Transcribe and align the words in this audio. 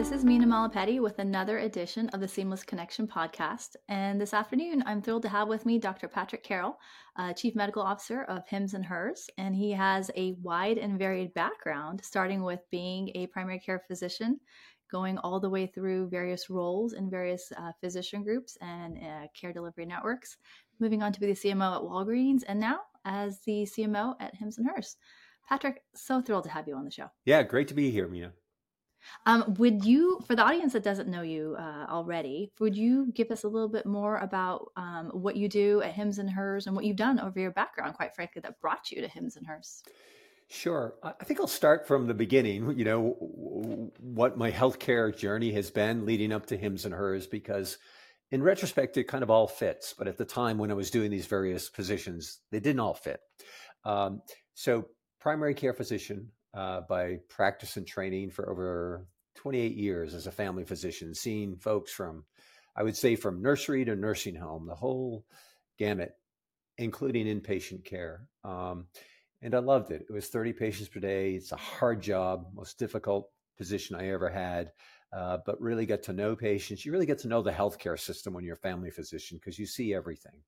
This 0.00 0.12
is 0.12 0.24
Mina 0.24 0.46
Malapeti 0.46 0.98
with 0.98 1.18
another 1.18 1.58
edition 1.58 2.08
of 2.14 2.20
the 2.20 2.26
Seamless 2.26 2.62
Connection 2.62 3.06
podcast. 3.06 3.76
And 3.90 4.18
this 4.18 4.32
afternoon, 4.32 4.82
I'm 4.86 5.02
thrilled 5.02 5.20
to 5.24 5.28
have 5.28 5.46
with 5.46 5.66
me 5.66 5.78
Dr. 5.78 6.08
Patrick 6.08 6.42
Carroll, 6.42 6.78
uh, 7.16 7.34
Chief 7.34 7.54
Medical 7.54 7.82
Officer 7.82 8.22
of 8.22 8.48
Hims 8.48 8.72
and 8.72 8.82
Hers. 8.82 9.28
And 9.36 9.54
he 9.54 9.72
has 9.72 10.10
a 10.16 10.32
wide 10.40 10.78
and 10.78 10.98
varied 10.98 11.34
background, 11.34 12.00
starting 12.02 12.42
with 12.42 12.60
being 12.70 13.10
a 13.14 13.26
primary 13.26 13.58
care 13.58 13.84
physician, 13.86 14.40
going 14.90 15.18
all 15.18 15.38
the 15.38 15.50
way 15.50 15.66
through 15.66 16.08
various 16.08 16.48
roles 16.48 16.94
in 16.94 17.10
various 17.10 17.52
uh, 17.58 17.72
physician 17.78 18.24
groups 18.24 18.56
and 18.62 18.96
uh, 18.96 19.26
care 19.38 19.52
delivery 19.52 19.84
networks, 19.84 20.38
moving 20.78 21.02
on 21.02 21.12
to 21.12 21.20
be 21.20 21.26
the 21.26 21.34
CMO 21.34 21.76
at 21.76 21.82
Walgreens, 21.82 22.42
and 22.48 22.58
now 22.58 22.80
as 23.04 23.40
the 23.40 23.64
CMO 23.64 24.14
at 24.18 24.34
Hims 24.34 24.56
and 24.56 24.66
Hers. 24.66 24.96
Patrick, 25.46 25.82
so 25.94 26.22
thrilled 26.22 26.44
to 26.44 26.50
have 26.50 26.66
you 26.66 26.74
on 26.74 26.86
the 26.86 26.90
show. 26.90 27.10
Yeah, 27.26 27.42
great 27.42 27.68
to 27.68 27.74
be 27.74 27.90
here, 27.90 28.08
Mina. 28.08 28.32
Um, 29.26 29.54
would 29.58 29.84
you, 29.84 30.20
for 30.26 30.34
the 30.34 30.42
audience 30.42 30.72
that 30.72 30.82
doesn't 30.82 31.08
know 31.08 31.22
you 31.22 31.56
uh, 31.58 31.86
already, 31.88 32.52
would 32.60 32.76
you 32.76 33.12
give 33.12 33.30
us 33.30 33.44
a 33.44 33.48
little 33.48 33.68
bit 33.68 33.86
more 33.86 34.18
about 34.18 34.72
um, 34.76 35.10
what 35.12 35.36
you 35.36 35.48
do 35.48 35.82
at 35.82 35.92
Hims 35.92 36.18
and 36.18 36.30
Hers 36.30 36.66
and 36.66 36.74
what 36.74 36.84
you've 36.84 36.96
done 36.96 37.20
over 37.20 37.38
your 37.38 37.50
background, 37.50 37.94
quite 37.94 38.14
frankly, 38.14 38.40
that 38.42 38.60
brought 38.60 38.90
you 38.90 39.00
to 39.00 39.08
Hims 39.08 39.36
and 39.36 39.46
Hers? 39.46 39.82
Sure. 40.48 40.94
I 41.04 41.24
think 41.24 41.38
I'll 41.38 41.46
start 41.46 41.86
from 41.86 42.08
the 42.08 42.14
beginning, 42.14 42.76
you 42.76 42.84
know, 42.84 43.90
what 44.00 44.36
my 44.36 44.50
healthcare 44.50 45.16
journey 45.16 45.52
has 45.52 45.70
been 45.70 46.04
leading 46.04 46.32
up 46.32 46.46
to 46.46 46.56
Hims 46.56 46.84
and 46.84 46.92
Hers, 46.92 47.28
because 47.28 47.78
in 48.32 48.42
retrospect, 48.42 48.96
it 48.96 49.04
kind 49.04 49.22
of 49.22 49.30
all 49.30 49.46
fits. 49.46 49.94
But 49.96 50.08
at 50.08 50.18
the 50.18 50.24
time 50.24 50.58
when 50.58 50.70
I 50.70 50.74
was 50.74 50.90
doing 50.90 51.10
these 51.10 51.26
various 51.26 51.68
positions, 51.68 52.40
they 52.50 52.58
didn't 52.58 52.80
all 52.80 52.94
fit. 52.94 53.20
Um, 53.84 54.22
so, 54.54 54.88
primary 55.20 55.54
care 55.54 55.72
physician, 55.72 56.32
uh, 56.54 56.82
by 56.88 57.18
practice 57.28 57.76
and 57.76 57.86
training 57.86 58.30
for 58.30 58.50
over 58.50 59.06
28 59.36 59.76
years 59.76 60.14
as 60.14 60.26
a 60.26 60.32
family 60.32 60.64
physician, 60.64 61.14
seeing 61.14 61.56
folks 61.56 61.92
from, 61.92 62.24
I 62.76 62.82
would 62.82 62.96
say, 62.96 63.16
from 63.16 63.42
nursery 63.42 63.84
to 63.84 63.96
nursing 63.96 64.34
home, 64.34 64.66
the 64.66 64.74
whole 64.74 65.24
gamut, 65.78 66.12
including 66.78 67.26
inpatient 67.26 67.84
care. 67.84 68.28
Um, 68.44 68.86
and 69.42 69.54
I 69.54 69.58
loved 69.58 69.90
it. 69.90 70.04
It 70.08 70.12
was 70.12 70.28
30 70.28 70.52
patients 70.52 70.88
per 70.88 71.00
day. 71.00 71.32
It's 71.32 71.52
a 71.52 71.56
hard 71.56 72.02
job, 72.02 72.46
most 72.54 72.78
difficult 72.78 73.30
position 73.56 73.96
I 73.96 74.10
ever 74.10 74.28
had. 74.28 74.72
Uh, 75.12 75.38
but 75.44 75.60
really 75.60 75.86
get 75.86 76.04
to 76.04 76.12
know 76.12 76.36
patients. 76.36 76.86
You 76.86 76.92
really 76.92 77.06
get 77.06 77.18
to 77.20 77.28
know 77.28 77.42
the 77.42 77.50
healthcare 77.50 77.98
system 77.98 78.32
when 78.32 78.44
you're 78.44 78.54
a 78.54 78.58
family 78.58 78.90
physician 78.90 79.38
because 79.38 79.58
you 79.58 79.66
see 79.66 79.92
everything 79.92 80.40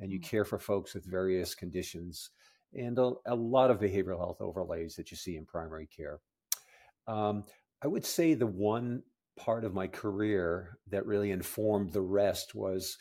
and 0.00 0.12
you 0.12 0.20
mm. 0.20 0.22
care 0.22 0.44
for 0.44 0.60
folks 0.60 0.94
with 0.94 1.04
various 1.04 1.56
conditions 1.56 2.30
and 2.74 2.98
a, 2.98 3.12
a, 3.26 3.34
lot 3.34 3.70
of 3.70 3.78
behavioral 3.78 4.18
health 4.18 4.40
overlays 4.40 4.96
that 4.96 5.10
you 5.10 5.16
see 5.16 5.36
in 5.36 5.46
primary 5.46 5.86
care. 5.86 6.20
Um, 7.06 7.44
I 7.82 7.86
would 7.86 8.04
say 8.04 8.34
the 8.34 8.46
one 8.46 9.02
part 9.36 9.64
of 9.64 9.74
my 9.74 9.86
career 9.86 10.78
that 10.90 11.06
really 11.06 11.30
informed 11.30 11.92
the 11.92 12.00
rest 12.00 12.54
was 12.54 12.98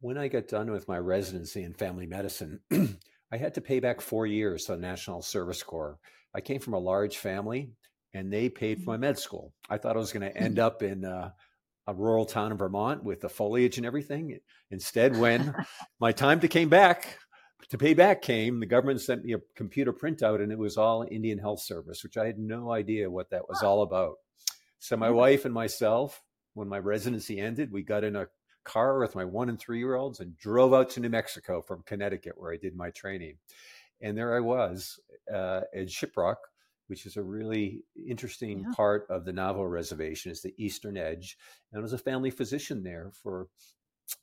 when 0.00 0.16
I 0.16 0.28
got 0.28 0.48
done 0.48 0.70
with 0.70 0.88
my 0.88 0.98
residency 0.98 1.62
in 1.64 1.74
family 1.74 2.06
medicine. 2.06 2.60
I 3.32 3.36
had 3.36 3.54
to 3.54 3.60
pay 3.60 3.80
back 3.80 4.00
four 4.00 4.26
years 4.26 4.64
to 4.64 4.72
the 4.72 4.78
National 4.78 5.22
Service 5.22 5.62
Corps. 5.62 5.98
I 6.34 6.40
came 6.40 6.60
from 6.60 6.74
a 6.74 6.78
large 6.78 7.18
family, 7.18 7.70
and 8.14 8.32
they 8.32 8.48
paid 8.48 8.78
for 8.78 8.90
my 8.90 8.94
mm-hmm. 8.94 9.02
med 9.02 9.18
school. 9.18 9.52
I 9.68 9.78
thought 9.78 9.96
I 9.96 10.00
was 10.00 10.12
going 10.12 10.30
to 10.30 10.36
end 10.36 10.58
up 10.58 10.82
in 10.82 11.04
uh, 11.04 11.30
a 11.86 11.94
rural 11.94 12.26
town 12.26 12.52
in 12.52 12.58
Vermont 12.58 13.02
with 13.02 13.20
the 13.20 13.28
foliage 13.28 13.78
and 13.78 13.86
everything. 13.86 14.38
Instead, 14.70 15.16
when 15.16 15.54
my 16.00 16.12
time 16.12 16.40
to 16.40 16.48
came 16.48 16.68
back, 16.68 17.18
to 17.68 17.78
pay 17.78 17.94
back 17.94 18.22
came, 18.22 18.60
the 18.60 18.66
government 18.66 19.00
sent 19.00 19.24
me 19.24 19.32
a 19.32 19.40
computer 19.54 19.92
printout 19.92 20.42
and 20.42 20.52
it 20.52 20.58
was 20.58 20.76
all 20.76 21.06
Indian 21.10 21.38
Health 21.38 21.60
Service, 21.60 22.02
which 22.02 22.16
I 22.16 22.26
had 22.26 22.38
no 22.38 22.72
idea 22.72 23.10
what 23.10 23.30
that 23.30 23.48
was 23.48 23.62
all 23.62 23.82
about. 23.82 24.16
So 24.78 24.96
my 24.96 25.10
wife 25.10 25.44
and 25.44 25.54
myself, 25.54 26.22
when 26.54 26.68
my 26.68 26.78
residency 26.78 27.40
ended, 27.40 27.72
we 27.72 27.82
got 27.82 28.04
in 28.04 28.16
a 28.16 28.28
car 28.64 28.98
with 28.98 29.14
my 29.14 29.24
one 29.24 29.48
and 29.48 29.58
three 29.58 29.78
year 29.78 29.94
olds 29.94 30.20
and 30.20 30.36
drove 30.36 30.74
out 30.74 30.90
to 30.90 31.00
New 31.00 31.08
Mexico 31.08 31.62
from 31.62 31.82
Connecticut, 31.86 32.34
where 32.36 32.52
I 32.52 32.56
did 32.56 32.76
my 32.76 32.90
training. 32.90 33.36
And 34.00 34.16
there 34.16 34.36
I 34.36 34.40
was 34.40 35.00
uh, 35.32 35.62
at 35.74 35.86
Shiprock, 35.86 36.36
which 36.88 37.06
is 37.06 37.16
a 37.16 37.22
really 37.22 37.82
interesting 38.08 38.60
yeah. 38.60 38.72
part 38.74 39.06
of 39.08 39.24
the 39.24 39.32
Navajo 39.32 39.64
Reservation, 39.64 40.30
is 40.30 40.42
the 40.42 40.54
eastern 40.58 40.96
edge. 40.96 41.38
And 41.72 41.80
I 41.80 41.82
was 41.82 41.94
a 41.94 41.98
family 41.98 42.30
physician 42.30 42.82
there 42.82 43.10
for 43.22 43.48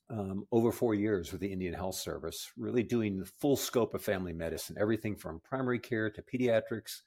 um, 0.10 0.46
over 0.52 0.72
four 0.72 0.96
years 0.96 1.32
with 1.32 1.42
the 1.42 1.52
Indian 1.52 1.74
Health 1.74 1.96
Service, 1.96 2.52
really 2.58 2.84
doing 2.84 3.20
the 3.20 3.26
full 3.26 3.56
scope 3.56 3.94
of 3.94 4.04
family 4.04 4.34
medicine, 4.34 4.78
everything 4.80 5.16
from 5.16 5.42
primary 5.42 5.80
care 5.80 6.10
to 6.10 6.22
pediatrics 6.22 7.02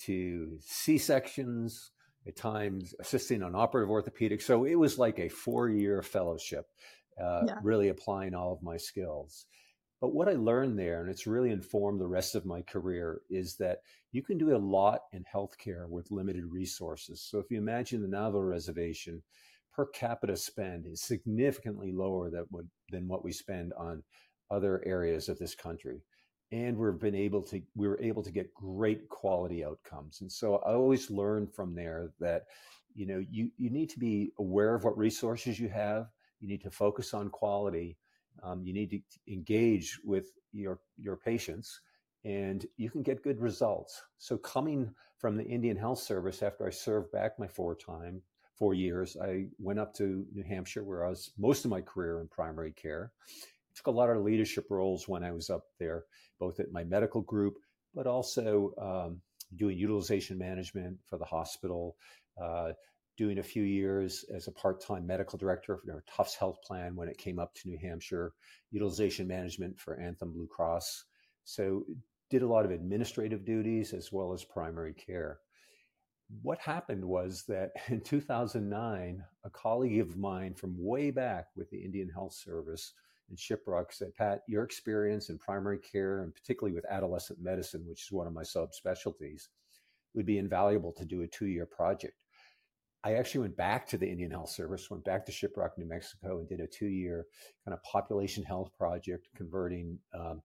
to 0.00 0.58
C 0.60 0.98
sections, 0.98 1.92
at 2.26 2.36
times 2.36 2.94
assisting 3.00 3.42
on 3.42 3.54
operative 3.54 3.90
orthopedics. 3.90 4.42
So 4.42 4.64
it 4.64 4.76
was 4.76 4.98
like 4.98 5.18
a 5.18 5.28
four 5.28 5.68
year 5.68 6.02
fellowship, 6.02 6.66
uh, 7.20 7.42
yeah. 7.46 7.54
really 7.62 7.88
applying 7.88 8.34
all 8.34 8.52
of 8.52 8.62
my 8.62 8.76
skills. 8.76 9.46
But 10.00 10.14
what 10.14 10.28
I 10.28 10.32
learned 10.32 10.78
there, 10.78 11.00
and 11.00 11.10
it's 11.10 11.26
really 11.26 11.50
informed 11.50 12.00
the 12.00 12.06
rest 12.06 12.34
of 12.34 12.44
my 12.44 12.62
career, 12.62 13.20
is 13.30 13.56
that 13.56 13.78
you 14.12 14.22
can 14.22 14.36
do 14.36 14.54
a 14.54 14.58
lot 14.58 15.00
in 15.12 15.24
healthcare 15.32 15.88
with 15.88 16.10
limited 16.10 16.44
resources. 16.44 17.22
So 17.22 17.38
if 17.38 17.50
you 17.50 17.58
imagine 17.58 18.02
the 18.02 18.08
Navajo 18.08 18.40
Reservation, 18.40 19.22
per 19.74 19.86
capita 19.86 20.36
spend 20.36 20.86
is 20.86 21.02
significantly 21.02 21.92
lower 21.92 22.30
than 22.30 22.44
what, 22.50 22.64
than 22.90 23.08
what 23.08 23.24
we 23.24 23.32
spend 23.32 23.72
on 23.74 24.02
other 24.50 24.82
areas 24.86 25.28
of 25.28 25.38
this 25.38 25.54
country. 25.54 26.02
And 26.52 26.76
we've 26.76 26.98
been 26.98 27.14
able 27.14 27.42
to 27.42 27.60
we 27.74 27.88
were 27.88 28.00
able 28.00 28.22
to 28.22 28.30
get 28.30 28.54
great 28.54 29.08
quality 29.08 29.64
outcomes. 29.64 30.20
And 30.20 30.30
so 30.30 30.56
i 30.56 30.72
always 30.72 31.10
learned 31.10 31.52
from 31.52 31.74
there 31.74 32.10
that 32.20 32.44
you 32.94 33.06
know 33.06 33.24
you 33.28 33.50
you 33.56 33.70
need 33.70 33.90
to 33.90 33.98
be 33.98 34.30
aware 34.38 34.74
of 34.74 34.84
what 34.84 34.96
resources 34.96 35.58
you 35.58 35.68
have. 35.68 36.06
You 36.40 36.48
need 36.48 36.62
to 36.62 36.70
focus 36.70 37.14
on 37.14 37.30
quality. 37.30 37.96
Um, 38.42 38.62
you 38.62 38.72
need 38.72 38.90
to 38.90 39.00
engage 39.32 39.98
with 40.04 40.26
your 40.52 40.78
your 40.96 41.16
patients 41.16 41.80
and 42.24 42.66
you 42.76 42.90
can 42.90 43.02
get 43.02 43.22
good 43.22 43.40
results. 43.40 44.02
So 44.18 44.36
coming 44.36 44.94
from 45.24 45.38
the 45.38 45.44
indian 45.44 45.74
health 45.74 46.00
service 46.00 46.42
after 46.42 46.66
i 46.66 46.70
served 46.70 47.10
back 47.10 47.38
my 47.38 47.46
four 47.46 47.74
time 47.74 48.20
four 48.58 48.74
years. 48.74 49.16
I 49.20 49.46
went 49.58 49.78
up 49.78 49.94
to 49.94 50.24
New 50.32 50.44
Hampshire, 50.44 50.84
where 50.84 51.04
I 51.06 51.10
was 51.10 51.32
most 51.38 51.64
of 51.64 51.70
my 51.70 51.80
career 51.80 52.20
in 52.20 52.28
primary 52.28 52.72
care. 52.72 53.12
Took 53.74 53.88
a 53.88 53.90
lot 53.90 54.10
of 54.10 54.22
leadership 54.22 54.66
roles 54.70 55.08
when 55.08 55.24
I 55.24 55.32
was 55.32 55.50
up 55.50 55.64
there, 55.80 56.04
both 56.38 56.60
at 56.60 56.72
my 56.72 56.84
medical 56.84 57.22
group, 57.22 57.54
but 57.94 58.06
also 58.06 58.72
um, 58.80 59.20
doing 59.56 59.76
utilization 59.76 60.38
management 60.38 60.98
for 61.08 61.18
the 61.18 61.24
hospital. 61.24 61.96
Uh, 62.40 62.72
doing 63.16 63.38
a 63.38 63.42
few 63.42 63.62
years 63.62 64.24
as 64.34 64.48
a 64.48 64.52
part-time 64.52 65.06
medical 65.06 65.38
director 65.38 65.76
for 65.76 66.04
Tufts 66.08 66.34
Health 66.34 66.60
Plan 66.62 66.96
when 66.96 67.08
it 67.08 67.18
came 67.18 67.38
up 67.38 67.54
to 67.54 67.68
New 67.68 67.78
Hampshire, 67.78 68.32
utilization 68.72 69.28
management 69.28 69.78
for 69.78 70.00
Anthem 70.00 70.32
Blue 70.32 70.48
Cross. 70.48 71.04
So 71.44 71.84
did 72.30 72.42
a 72.42 72.46
lot 72.48 72.64
of 72.64 72.72
administrative 72.72 73.44
duties 73.44 73.92
as 73.92 74.10
well 74.10 74.32
as 74.32 74.44
primary 74.44 74.94
care 74.94 75.38
what 76.42 76.58
happened 76.58 77.04
was 77.04 77.44
that 77.48 77.72
in 77.88 78.00
2009, 78.00 79.24
a 79.44 79.50
colleague 79.50 80.00
of 80.00 80.16
mine 80.16 80.54
from 80.54 80.74
way 80.78 81.10
back 81.10 81.46
with 81.56 81.70
the 81.70 81.78
Indian 81.78 82.08
Health 82.08 82.34
Service 82.34 82.92
in 83.30 83.36
Shiprock 83.36 83.86
said, 83.92 84.14
Pat, 84.16 84.42
your 84.46 84.64
experience 84.64 85.30
in 85.30 85.38
primary 85.38 85.78
care 85.78 86.22
and 86.22 86.34
particularly 86.34 86.74
with 86.74 86.84
adolescent 86.90 87.40
medicine, 87.40 87.84
which 87.86 88.02
is 88.02 88.12
one 88.12 88.26
of 88.26 88.32
my 88.32 88.42
subspecialties, 88.42 89.48
would 90.14 90.26
be 90.26 90.38
invaluable 90.38 90.92
to 90.92 91.04
do 91.04 91.22
a 91.22 91.26
two 91.26 91.46
year 91.46 91.66
project. 91.66 92.14
I 93.02 93.14
actually 93.14 93.42
went 93.42 93.56
back 93.56 93.86
to 93.88 93.98
the 93.98 94.08
Indian 94.08 94.30
Health 94.30 94.48
Service, 94.48 94.90
went 94.90 95.04
back 95.04 95.26
to 95.26 95.32
Shiprock, 95.32 95.76
New 95.76 95.86
Mexico, 95.86 96.38
and 96.38 96.48
did 96.48 96.60
a 96.60 96.66
two 96.66 96.86
year 96.86 97.26
kind 97.64 97.74
of 97.74 97.82
population 97.82 98.42
health 98.42 98.70
project 98.78 99.28
converting 99.36 99.98
um, 100.18 100.40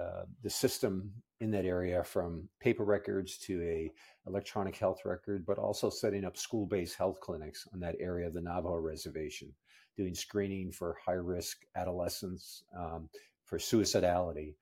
uh, 0.00 0.22
the 0.42 0.50
system 0.50 1.12
in 1.40 1.50
that 1.50 1.64
area 1.64 2.02
from 2.02 2.48
paper 2.60 2.84
records 2.84 3.36
to 3.38 3.62
a 3.62 3.92
electronic 4.26 4.76
health 4.76 5.00
record, 5.04 5.44
but 5.46 5.58
also 5.58 5.90
setting 5.90 6.24
up 6.24 6.36
school-based 6.36 6.96
health 6.96 7.20
clinics 7.20 7.66
on 7.72 7.80
that 7.80 7.96
area 8.00 8.26
of 8.26 8.34
the 8.34 8.40
Navajo 8.40 8.76
reservation, 8.76 9.52
doing 9.96 10.14
screening 10.14 10.72
for 10.72 10.96
high-risk 11.04 11.58
adolescents 11.76 12.64
um, 12.76 13.08
for 13.44 13.58
suicidality. 13.58 14.54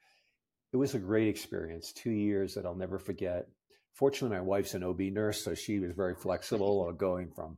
It 0.72 0.76
was 0.76 0.94
a 0.94 0.98
great 0.98 1.28
experience, 1.28 1.93
two 1.93 2.10
years 2.10 2.54
that 2.54 2.66
I'll 2.66 2.75
never 2.75 2.98
forget. 2.98 3.46
Fortunately, 3.93 4.37
my 4.37 4.43
wife's 4.43 4.75
an 4.75 4.82
OB 4.82 5.00
nurse, 5.00 5.44
so 5.44 5.54
she 5.54 5.78
was 5.78 5.93
very 5.93 6.16
flexible, 6.16 6.93
going 6.93 7.31
from 7.31 7.56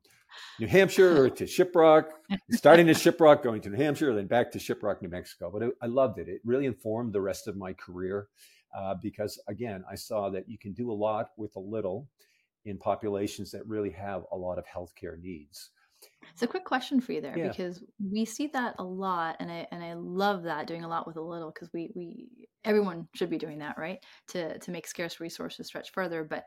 New 0.61 0.67
Hampshire 0.67 1.31
to 1.31 1.45
Shiprock, 1.45 2.09
starting 2.51 2.91
at 2.91 2.97
Shiprock, 2.97 3.43
going 3.43 3.63
to 3.63 3.71
New 3.71 3.79
Hampshire, 3.79 4.15
then 4.15 4.27
back 4.27 4.53
to 4.53 4.59
Shiprock, 4.59 5.01
New 5.01 5.09
Mexico. 5.09 5.51
But 5.51 5.63
it, 5.63 5.73
I 5.81 5.87
loved 5.87 6.19
it. 6.19 6.29
It 6.29 6.43
really 6.45 6.67
informed 6.67 7.15
the 7.15 7.23
rest 7.23 7.49
of 7.49 7.57
my 7.57 7.73
career 7.73 8.29
uh, 8.75 8.95
because, 9.03 9.39
again, 9.49 9.85
I 9.91 9.95
saw 9.95 10.31
that 10.31 10.49
you 10.49 10.59
can 10.59 10.73
do 10.73 10.91
a 10.91 10.95
lot 10.95 11.31
with 11.37 11.55
a 11.57 11.61
little 11.61 12.09
in 12.65 12.79
populations 12.79 13.51
that 13.51 13.67
really 13.67 13.91
have 13.91 14.25
a 14.33 14.37
lot 14.37 14.59
of 14.59 14.65
healthcare 14.67 15.21
needs. 15.21 15.71
It's 16.33 16.43
a 16.43 16.47
quick 16.47 16.65
question 16.65 17.01
for 17.01 17.13
you 17.13 17.21
there 17.21 17.39
yeah. 17.39 17.49
because 17.49 17.83
we 18.13 18.25
see 18.25 18.49
that 18.49 18.75
a 18.79 18.85
lot, 18.85 19.37
and 19.41 19.51
I 19.51 19.67
and 19.71 19.83
I 19.83 19.95
love 19.95 20.43
that 20.45 20.67
doing 20.67 20.85
a 20.85 20.89
lot 20.89 21.07
with 21.07 21.17
a 21.17 21.23
little 21.23 21.51
because 21.51 21.73
we 21.73 21.91
we 21.95 22.29
everyone 22.65 23.09
should 23.15 23.31
be 23.31 23.39
doing 23.39 23.59
that 23.61 23.79
right 23.79 23.99
to 24.29 24.59
to 24.59 24.71
make 24.71 24.87
scarce 24.87 25.21
resources 25.21 25.67
stretch 25.67 25.93
further. 25.93 26.25
But 26.25 26.45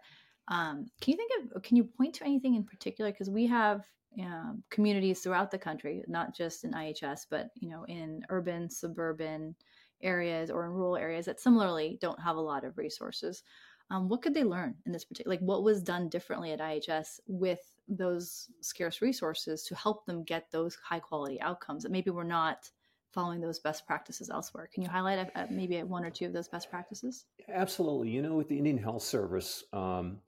Um, 0.49 0.87
can 1.01 1.11
you 1.13 1.17
think 1.17 1.31
of, 1.55 1.61
can 1.61 1.77
you 1.77 1.83
point 1.83 2.15
to 2.15 2.25
anything 2.25 2.55
in 2.55 2.63
particular? 2.63 3.11
Because 3.11 3.29
we 3.29 3.45
have 3.47 3.85
um, 4.19 4.63
communities 4.71 5.21
throughout 5.21 5.51
the 5.51 5.59
country, 5.59 6.03
not 6.07 6.35
just 6.35 6.63
in 6.63 6.71
IHS, 6.71 7.27
but 7.29 7.49
you 7.55 7.69
know, 7.69 7.83
in 7.85 8.23
urban, 8.29 8.69
suburban 8.69 9.55
areas 10.01 10.49
or 10.49 10.65
in 10.65 10.71
rural 10.71 10.97
areas 10.97 11.25
that 11.25 11.39
similarly 11.39 11.97
don't 12.01 12.21
have 12.21 12.35
a 12.35 12.41
lot 12.41 12.63
of 12.63 12.77
resources. 12.77 13.43
Um, 13.91 14.07
what 14.07 14.21
could 14.21 14.33
they 14.33 14.43
learn 14.43 14.75
in 14.85 14.91
this 14.91 15.05
particular? 15.05 15.35
Like, 15.35 15.41
what 15.41 15.63
was 15.63 15.81
done 15.81 16.09
differently 16.09 16.51
at 16.51 16.59
IHS 16.59 17.19
with 17.27 17.59
those 17.87 18.47
scarce 18.61 19.01
resources 19.01 19.63
to 19.63 19.75
help 19.75 20.05
them 20.05 20.23
get 20.23 20.51
those 20.51 20.75
high 20.75 20.99
quality 20.99 21.41
outcomes 21.41 21.83
that 21.83 21.91
maybe 21.91 22.11
we're 22.11 22.23
not 22.23 22.69
following 23.11 23.41
those 23.41 23.59
best 23.59 23.87
practices 23.87 24.29
elsewhere. 24.29 24.69
Can 24.71 24.83
you 24.83 24.89
highlight 24.89 25.31
uh, 25.35 25.45
maybe 25.49 25.81
one 25.83 26.05
or 26.05 26.11
two 26.11 26.25
of 26.25 26.33
those 26.33 26.47
best 26.47 26.69
practices? 26.69 27.25
Absolutely. 27.51 28.09
You 28.09 28.21
know, 28.21 28.35
with 28.35 28.49
the 28.49 28.57
Indian 28.57 28.77
Health 28.77 29.01
Service, 29.01 29.63
um, 29.73 30.19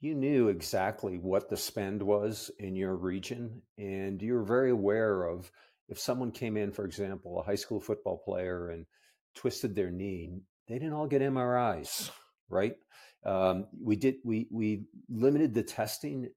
you 0.00 0.14
knew 0.14 0.48
exactly 0.48 1.18
what 1.18 1.48
the 1.48 1.56
spend 1.56 2.02
was 2.02 2.50
in 2.58 2.74
your 2.74 2.96
region, 2.96 3.62
and 3.78 4.20
you 4.20 4.34
were 4.34 4.44
very 4.44 4.70
aware 4.70 5.24
of 5.24 5.50
if 5.88 5.98
someone 5.98 6.32
came 6.32 6.56
in, 6.56 6.72
for 6.72 6.84
example, 6.84 7.38
a 7.38 7.42
high 7.42 7.54
school 7.54 7.80
football 7.80 8.16
player 8.16 8.70
and 8.70 8.86
twisted 9.34 9.74
their 9.74 9.90
knee, 9.90 10.42
they 10.68 10.74
didn't 10.74 10.94
all 10.94 11.06
get 11.06 11.22
MRIs, 11.22 12.10
right? 12.48 12.76
Um, 13.24 13.66
we 13.80 13.96
did 13.96 14.16
we 14.24 14.48
we 14.50 14.84
limited 15.08 15.54
the 15.54 15.62
testing 15.62 16.28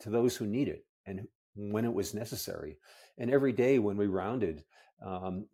to 0.00 0.10
those 0.10 0.36
who 0.36 0.46
need 0.46 0.68
it 0.68 0.84
and 1.06 1.26
when 1.54 1.84
it 1.84 1.92
was 1.92 2.14
necessary. 2.14 2.78
And 3.18 3.30
every 3.30 3.52
day 3.52 3.78
when 3.78 3.96
we 3.96 4.06
rounded, 4.06 4.64
um, 5.04 5.46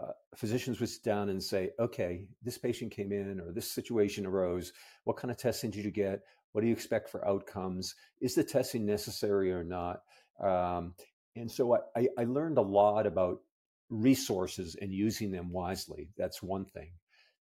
uh, 0.00 0.12
physicians 0.36 0.78
would 0.78 0.88
sit 0.88 1.02
down 1.02 1.28
and 1.28 1.42
say, 1.42 1.70
okay, 1.80 2.26
this 2.42 2.58
patient 2.58 2.92
came 2.92 3.10
in 3.10 3.40
or 3.40 3.52
this 3.52 3.72
situation 3.72 4.24
arose. 4.24 4.72
What 5.04 5.16
kind 5.16 5.30
of 5.30 5.36
testing 5.36 5.70
did 5.70 5.84
you 5.84 5.90
get? 5.90 6.20
What 6.52 6.60
do 6.60 6.68
you 6.68 6.72
expect 6.72 7.08
for 7.08 7.26
outcomes? 7.26 7.94
Is 8.20 8.34
the 8.34 8.44
testing 8.44 8.86
necessary 8.86 9.50
or 9.50 9.64
not? 9.64 10.02
Um, 10.40 10.94
and 11.34 11.50
so 11.50 11.76
I, 11.96 12.06
I 12.16 12.24
learned 12.24 12.58
a 12.58 12.62
lot 12.62 13.06
about 13.06 13.40
resources 13.90 14.76
and 14.80 14.92
using 14.92 15.30
them 15.30 15.50
wisely. 15.50 16.10
That's 16.16 16.42
one 16.42 16.64
thing. 16.64 16.90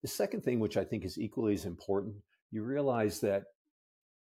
The 0.02 0.08
second 0.08 0.42
thing, 0.44 0.60
which 0.60 0.78
I 0.78 0.84
think 0.84 1.06
is 1.06 1.18
equally 1.18 1.54
as 1.54 1.66
important, 1.66 2.16
you 2.52 2.64
realize 2.64 3.20
that 3.22 3.46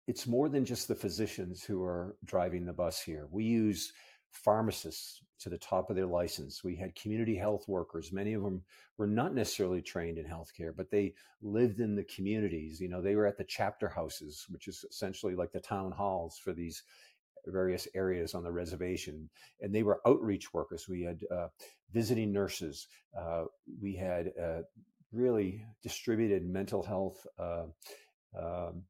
it's 0.06 0.26
more 0.26 0.48
than 0.48 0.64
just 0.64 0.88
the 0.88 0.94
physicians 0.94 1.64
who 1.64 1.82
are 1.82 2.16
driving 2.24 2.64
the 2.64 2.72
bus 2.72 3.00
here. 3.00 3.28
We 3.30 3.44
use 3.44 3.92
pharmacists 4.30 5.22
to 5.40 5.48
the 5.48 5.58
top 5.58 5.90
of 5.90 5.96
their 5.96 6.06
license. 6.06 6.64
We 6.64 6.76
had 6.76 6.94
community 6.94 7.36
health 7.36 7.66
workers. 7.68 8.12
Many 8.12 8.34
of 8.34 8.42
them 8.42 8.62
were 8.98 9.06
not 9.06 9.34
necessarily 9.34 9.82
trained 9.82 10.18
in 10.18 10.26
healthcare, 10.26 10.74
but 10.76 10.90
they 10.90 11.14
lived 11.42 11.80
in 11.80 11.94
the 11.94 12.04
communities. 12.04 12.80
You 12.80 12.88
know, 12.88 13.00
they 13.00 13.16
were 13.16 13.26
at 13.26 13.38
the 13.38 13.44
chapter 13.44 13.88
houses, 13.88 14.46
which 14.48 14.68
is 14.68 14.84
essentially 14.90 15.34
like 15.34 15.52
the 15.52 15.60
town 15.60 15.92
halls 15.92 16.38
for 16.38 16.52
these 16.52 16.82
various 17.52 17.88
areas 17.94 18.34
on 18.34 18.42
the 18.42 18.52
reservation. 18.52 19.28
And 19.60 19.74
they 19.74 19.82
were 19.82 20.00
outreach 20.06 20.52
workers. 20.52 20.88
We 20.88 21.02
had 21.02 21.20
uh, 21.30 21.48
visiting 21.92 22.32
nurses. 22.32 22.86
Uh, 23.18 23.44
we 23.80 23.94
had 23.94 24.32
uh, 24.40 24.62
really 25.12 25.64
distributed 25.82 26.46
mental 26.46 26.82
health 26.82 27.26
uh, 27.38 27.64
um, 28.38 28.82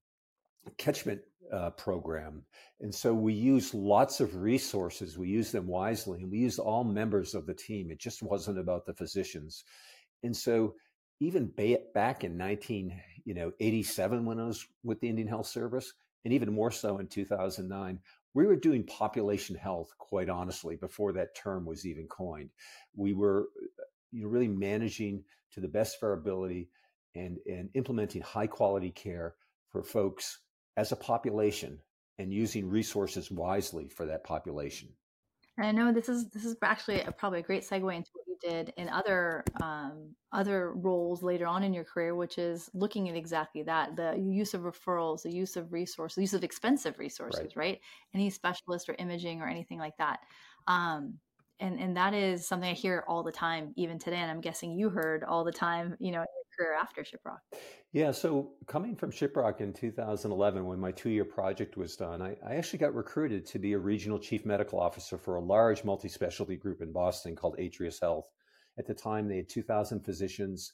catchment 0.79 1.21
uh, 1.53 1.71
program. 1.71 2.43
And 2.81 2.95
so 2.95 3.13
we 3.13 3.35
used 3.35 3.75
lots 3.75 4.21
of 4.21 4.37
resources. 4.37 5.19
We 5.19 5.29
used 5.29 5.53
them 5.53 5.67
wisely 5.67 6.23
and 6.23 6.31
we 6.31 6.39
used 6.39 6.59
all 6.59 6.85
members 6.85 7.35
of 7.35 7.47
the 7.47 7.55
team. 7.55 7.91
It 7.91 7.99
just 7.99 8.23
wasn't 8.23 8.59
about 8.59 8.87
the 8.87 8.95
physicians. 8.95 9.65
And 10.23 10.35
so 10.35 10.75
even 11.21 11.53
back 11.95 12.25
in 12.25 12.37
19, 12.37 13.01
you 13.25 13.35
know, 13.35 13.53
87 13.61 14.25
when 14.25 14.41
I 14.41 14.47
was 14.47 14.67
with 14.83 15.01
the 15.01 15.09
Indian 15.09 15.29
Health 15.29 15.47
Service, 15.47 15.93
and 16.25 16.33
even 16.33 16.53
more 16.53 16.71
so 16.71 16.99
in 16.99 17.07
2009, 17.07 17.99
we 18.35 18.47
were 18.47 18.57
doing 18.57 18.85
population 18.85 19.57
health, 19.57 19.93
quite 19.99 20.29
honestly, 20.29 20.77
before 20.77 21.13
that 21.13 21.37
term 21.37 21.65
was 21.65 21.87
even 21.87 22.07
coined. 22.09 22.51
We 22.95 23.15
were 23.15 23.49
you 24.11 24.25
know, 24.25 24.29
really 24.29 24.49
managing 24.49 25.25
to 25.53 25.61
the 25.61 25.69
best 25.69 25.97
of 25.97 26.03
our 26.03 26.13
ability 26.15 26.69
and, 27.15 27.39
and 27.47 27.71
implementing 27.75 28.23
high 28.23 28.49
quality 28.49 28.91
care 28.91 29.35
for 29.71 29.83
folks 29.83 30.41
as 30.77 30.91
a 30.91 30.97
population 30.97 31.79
and 32.19 32.33
using 32.33 32.69
resources 32.69 33.31
wisely 33.31 33.89
for 33.89 34.07
that 34.07 34.25
population. 34.25 34.89
and 35.57 35.67
I 35.67 35.73
know 35.73 35.93
this 35.93 36.09
is 36.09 36.29
this 36.31 36.45
is 36.45 36.57
actually 36.63 37.01
a, 37.01 37.13
probably 37.13 37.41
a 37.41 37.43
great 37.43 37.65
segue 37.65 37.95
into 37.95 38.11
did 38.45 38.73
in 38.77 38.89
other 38.89 39.45
um, 39.63 40.15
other 40.33 40.73
roles 40.73 41.23
later 41.23 41.47
on 41.47 41.63
in 41.63 41.73
your 41.73 41.85
career, 41.85 42.15
which 42.15 42.39
is 42.39 42.71
looking 42.75 43.09
at 43.09 43.17
exactly 43.17 43.63
that: 43.63 43.97
the 43.97 44.17
use 44.17 44.55
of 44.55 44.63
referrals, 44.63 45.23
the 45.23 45.33
use 45.33 45.57
of 45.57 45.73
resources, 45.73 46.17
the 46.17 46.23
use 46.23 46.35
of 46.35 46.45
expensive 46.45 46.99
resources, 46.99 47.57
right? 47.57 47.57
right? 47.57 47.81
Any 48.15 48.31
specialist 48.31 48.89
or 48.89 48.97
imaging 48.99 49.41
or 49.41 49.49
anything 49.49 49.79
like 49.79 49.97
that. 49.99 50.21
Um, 50.67 51.15
and 51.61 51.79
and 51.79 51.97
that 51.97 52.15
is 52.15 52.47
something 52.47 52.71
I 52.71 52.75
hear 52.75 53.05
all 53.09 53.23
the 53.23 53.33
time, 53.33 53.73
even 53.77 53.99
today. 53.99 54.17
And 54.17 54.31
I'm 54.31 54.41
guessing 54.41 54.73
you 54.73 54.91
heard 54.91 55.25
all 55.25 55.45
the 55.45 55.53
time, 55.53 55.97
you 55.99 56.13
know, 56.13 56.25
career 56.57 56.75
after 56.75 57.03
Shiprock? 57.03 57.39
Yeah, 57.93 58.11
so 58.11 58.53
coming 58.67 58.97
from 58.97 59.11
Shiprock 59.11 59.61
in 59.61 59.73
2011, 59.73 60.65
when 60.65 60.81
my 60.81 60.93
two 60.93 61.11
year 61.11 61.25
project 61.25 61.77
was 61.77 61.97
done, 61.97 62.23
I, 62.23 62.37
I, 62.47 62.57
actually 62.57 62.81
got 62.81 62.95
recruited 62.95 63.47
to 63.47 63.59
be 63.59 63.73
a 63.73 63.79
regional 63.79 64.19
chief 64.19 64.45
medical 64.45 64.81
officer 64.81 65.19
for 65.19 65.37
a 65.37 65.41
large 65.41 65.85
multi 65.85 66.09
specialty 66.09 66.57
group 66.57 66.81
in 66.81 66.93
Boston 66.93 67.37
called 67.37 67.57
Atrius 67.59 68.01
Health. 68.01 68.27
At 68.79 68.87
the 68.87 68.95
time, 68.95 69.29
they 69.29 69.37
had 69.37 69.49
2,000 69.49 70.01
physicians. 70.01 70.73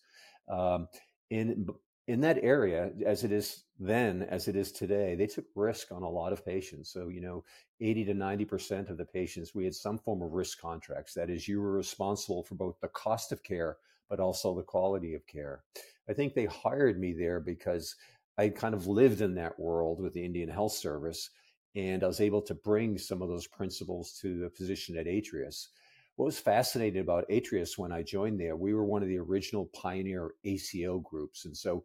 Um, 0.48 0.88
in, 1.30 1.66
in 2.08 2.20
that 2.22 2.38
area, 2.42 2.90
as 3.06 3.22
it 3.22 3.30
is 3.30 3.64
then, 3.78 4.22
as 4.22 4.48
it 4.48 4.56
is 4.56 4.72
today, 4.72 5.14
they 5.14 5.26
took 5.26 5.44
risk 5.54 5.92
on 5.92 6.02
a 6.02 6.08
lot 6.08 6.32
of 6.32 6.44
patients. 6.44 6.92
So, 6.92 7.08
you 7.08 7.20
know, 7.20 7.44
80 7.80 8.06
to 8.06 8.14
90% 8.14 8.90
of 8.90 8.96
the 8.98 9.04
patients, 9.04 9.54
we 9.54 9.64
had 9.64 9.74
some 9.74 9.96
form 9.96 10.22
of 10.22 10.32
risk 10.32 10.60
contracts. 10.60 11.14
That 11.14 11.30
is, 11.30 11.46
you 11.46 11.60
were 11.60 11.72
responsible 11.72 12.42
for 12.42 12.56
both 12.56 12.80
the 12.80 12.88
cost 12.88 13.30
of 13.30 13.42
care 13.42 13.76
but 14.10 14.20
also 14.20 14.54
the 14.54 14.62
quality 14.62 15.14
of 15.14 15.26
care. 15.26 15.62
I 16.08 16.12
think 16.12 16.34
they 16.34 16.46
hired 16.46 17.00
me 17.00 17.14
there 17.14 17.40
because 17.40 17.94
I 18.36 18.48
kind 18.48 18.74
of 18.74 18.88
lived 18.88 19.20
in 19.20 19.36
that 19.36 19.58
world 19.58 20.00
with 20.02 20.12
the 20.12 20.24
Indian 20.24 20.48
Health 20.48 20.72
Service, 20.72 21.30
and 21.76 22.02
I 22.02 22.08
was 22.08 22.20
able 22.20 22.42
to 22.42 22.54
bring 22.54 22.98
some 22.98 23.22
of 23.22 23.28
those 23.28 23.46
principles 23.46 24.18
to 24.20 24.40
the 24.40 24.50
position 24.50 24.98
at 24.98 25.06
Atrius. 25.06 25.68
What 26.16 26.26
was 26.26 26.38
fascinating 26.38 27.00
about 27.00 27.28
Atrius 27.30 27.78
when 27.78 27.92
I 27.92 28.02
joined 28.02 28.40
there, 28.40 28.56
we 28.56 28.74
were 28.74 28.84
one 28.84 29.02
of 29.02 29.08
the 29.08 29.18
original 29.18 29.70
pioneer 29.72 30.32
ACO 30.44 30.98
groups. 30.98 31.44
And 31.44 31.56
so, 31.56 31.84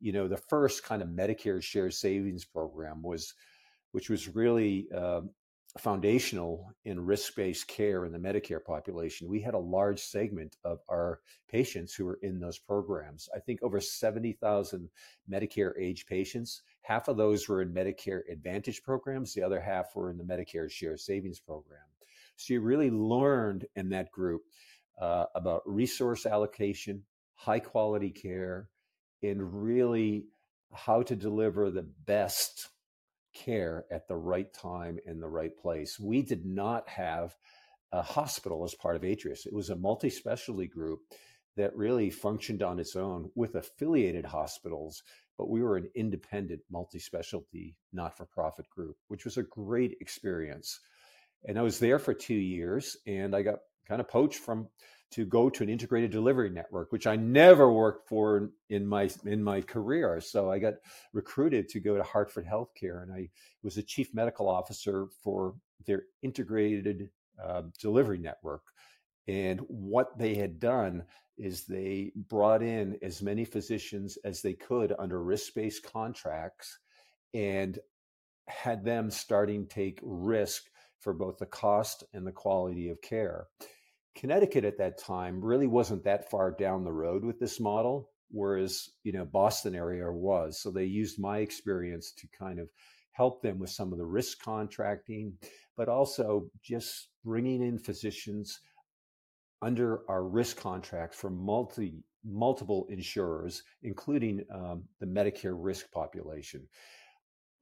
you 0.00 0.12
know, 0.12 0.26
the 0.26 0.36
first 0.48 0.82
kind 0.82 1.02
of 1.02 1.08
Medicare 1.08 1.62
shared 1.62 1.94
savings 1.94 2.44
program 2.44 3.02
was, 3.02 3.34
which 3.92 4.08
was 4.08 4.34
really 4.34 4.88
uh, 4.96 5.20
foundational 5.80 6.72
in 6.84 7.04
risk-based 7.04 7.66
care 7.68 8.04
in 8.04 8.12
the 8.12 8.18
Medicare 8.18 8.64
population. 8.64 9.28
We 9.28 9.40
had 9.40 9.54
a 9.54 9.58
large 9.58 10.00
segment 10.00 10.56
of 10.64 10.80
our 10.88 11.20
patients 11.48 11.94
who 11.94 12.04
were 12.04 12.18
in 12.22 12.40
those 12.40 12.58
programs. 12.58 13.28
I 13.34 13.40
think 13.40 13.62
over 13.62 13.80
70,000 13.80 14.88
Medicare 15.30 15.72
age 15.78 16.06
patients. 16.06 16.62
Half 16.82 17.08
of 17.08 17.16
those 17.16 17.48
were 17.48 17.62
in 17.62 17.72
Medicare 17.72 18.20
Advantage 18.30 18.82
programs. 18.82 19.34
The 19.34 19.42
other 19.42 19.60
half 19.60 19.94
were 19.94 20.10
in 20.10 20.18
the 20.18 20.24
Medicare 20.24 20.70
Share 20.70 20.96
Savings 20.96 21.40
Program. 21.40 21.80
So 22.36 22.54
you 22.54 22.60
really 22.60 22.90
learned 22.90 23.66
in 23.76 23.88
that 23.90 24.10
group 24.10 24.42
uh, 25.00 25.24
about 25.34 25.62
resource 25.66 26.26
allocation, 26.26 27.02
high 27.34 27.60
quality 27.60 28.10
care, 28.10 28.68
and 29.22 29.62
really 29.64 30.26
how 30.72 31.02
to 31.02 31.16
deliver 31.16 31.70
the 31.70 31.86
best 32.04 32.68
care 33.44 33.84
at 33.90 34.08
the 34.08 34.16
right 34.16 34.52
time 34.52 34.98
in 35.06 35.20
the 35.20 35.28
right 35.28 35.56
place. 35.56 35.98
We 36.00 36.22
did 36.22 36.44
not 36.44 36.88
have 36.88 37.36
a 37.92 38.02
hospital 38.02 38.64
as 38.64 38.74
part 38.74 38.96
of 38.96 39.02
Atrius. 39.02 39.46
It 39.46 39.52
was 39.52 39.70
a 39.70 39.76
multi 39.76 40.10
specialty 40.10 40.66
group 40.66 41.00
that 41.56 41.76
really 41.76 42.10
functioned 42.10 42.62
on 42.62 42.78
its 42.78 42.96
own 42.96 43.30
with 43.34 43.54
affiliated 43.54 44.24
hospitals, 44.24 45.02
but 45.38 45.48
we 45.48 45.62
were 45.62 45.76
an 45.76 45.90
independent 45.94 46.60
multi 46.70 46.98
specialty 46.98 47.76
not 47.92 48.16
for 48.16 48.26
profit 48.26 48.68
group, 48.68 48.96
which 49.08 49.24
was 49.24 49.36
a 49.36 49.42
great 49.42 49.96
experience. 50.00 50.80
And 51.44 51.58
I 51.58 51.62
was 51.62 51.78
there 51.78 51.98
for 51.98 52.14
two 52.14 52.34
years 52.34 52.96
and 53.06 53.34
I 53.34 53.42
got 53.42 53.60
kind 53.88 54.00
of 54.00 54.08
poached 54.08 54.40
from 54.40 54.68
to 55.12 55.24
go 55.24 55.48
to 55.48 55.62
an 55.62 55.68
integrated 55.68 56.10
delivery 56.10 56.50
network, 56.50 56.92
which 56.92 57.06
I 57.06 57.16
never 57.16 57.72
worked 57.72 58.08
for 58.08 58.50
in 58.68 58.86
my 58.86 59.08
in 59.24 59.42
my 59.42 59.60
career. 59.60 60.20
So 60.20 60.50
I 60.50 60.58
got 60.58 60.74
recruited 61.12 61.68
to 61.70 61.80
go 61.80 61.96
to 61.96 62.02
Hartford 62.02 62.46
Healthcare, 62.46 63.02
and 63.02 63.12
I 63.12 63.30
was 63.62 63.76
the 63.76 63.82
chief 63.82 64.12
medical 64.14 64.48
officer 64.48 65.06
for 65.22 65.54
their 65.86 66.02
integrated 66.22 67.10
uh, 67.42 67.62
delivery 67.80 68.18
network. 68.18 68.62
And 69.28 69.60
what 69.68 70.18
they 70.18 70.34
had 70.34 70.60
done 70.60 71.04
is 71.36 71.64
they 71.64 72.12
brought 72.16 72.62
in 72.62 72.98
as 73.02 73.22
many 73.22 73.44
physicians 73.44 74.18
as 74.24 74.40
they 74.40 74.54
could 74.54 74.94
under 74.98 75.22
risk-based 75.22 75.82
contracts, 75.82 76.78
and 77.34 77.78
had 78.48 78.84
them 78.84 79.10
starting 79.10 79.66
take 79.66 80.00
risk 80.02 80.64
for 81.00 81.12
both 81.12 81.38
the 81.38 81.46
cost 81.46 82.04
and 82.12 82.26
the 82.26 82.32
quality 82.32 82.88
of 82.88 83.00
care. 83.02 83.46
Connecticut 84.16 84.64
at 84.64 84.78
that 84.78 84.98
time 84.98 85.44
really 85.44 85.66
wasn't 85.66 86.04
that 86.04 86.30
far 86.30 86.50
down 86.50 86.84
the 86.84 86.92
road 86.92 87.24
with 87.24 87.38
this 87.38 87.60
model, 87.60 88.10
whereas 88.30 88.88
you 89.04 89.12
know 89.12 89.24
Boston 89.24 89.74
area 89.74 90.10
was. 90.10 90.60
So 90.60 90.70
they 90.70 90.84
used 90.84 91.20
my 91.20 91.38
experience 91.38 92.12
to 92.12 92.26
kind 92.36 92.58
of 92.58 92.68
help 93.12 93.42
them 93.42 93.58
with 93.58 93.70
some 93.70 93.92
of 93.92 93.98
the 93.98 94.06
risk 94.06 94.42
contracting, 94.42 95.34
but 95.76 95.88
also 95.88 96.50
just 96.62 97.08
bringing 97.24 97.62
in 97.62 97.78
physicians 97.78 98.60
under 99.62 100.08
our 100.10 100.24
risk 100.24 100.56
contracts 100.56 101.18
for 101.18 101.30
multi 101.30 102.02
multiple 102.24 102.86
insurers, 102.88 103.62
including 103.82 104.44
um, 104.52 104.82
the 104.98 105.06
Medicare 105.06 105.56
risk 105.56 105.90
population. 105.92 106.66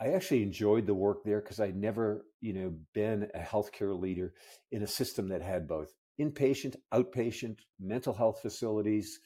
I 0.00 0.08
actually 0.08 0.42
enjoyed 0.42 0.86
the 0.86 0.94
work 0.94 1.22
there 1.24 1.40
because 1.40 1.60
I'd 1.60 1.76
never, 1.76 2.26
you 2.40 2.52
know, 2.52 2.74
been 2.94 3.28
a 3.34 3.40
healthcare 3.40 3.98
leader 3.98 4.32
in 4.72 4.82
a 4.82 4.86
system 4.86 5.28
that 5.28 5.42
had 5.42 5.68
both 5.68 5.92
inpatient, 6.20 6.76
outpatient, 6.92 7.58
mental 7.80 8.14
health 8.14 8.40
facilities, 8.40 9.20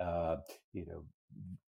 uh, 0.00 0.36
you 0.72 0.86
know, 0.86 1.04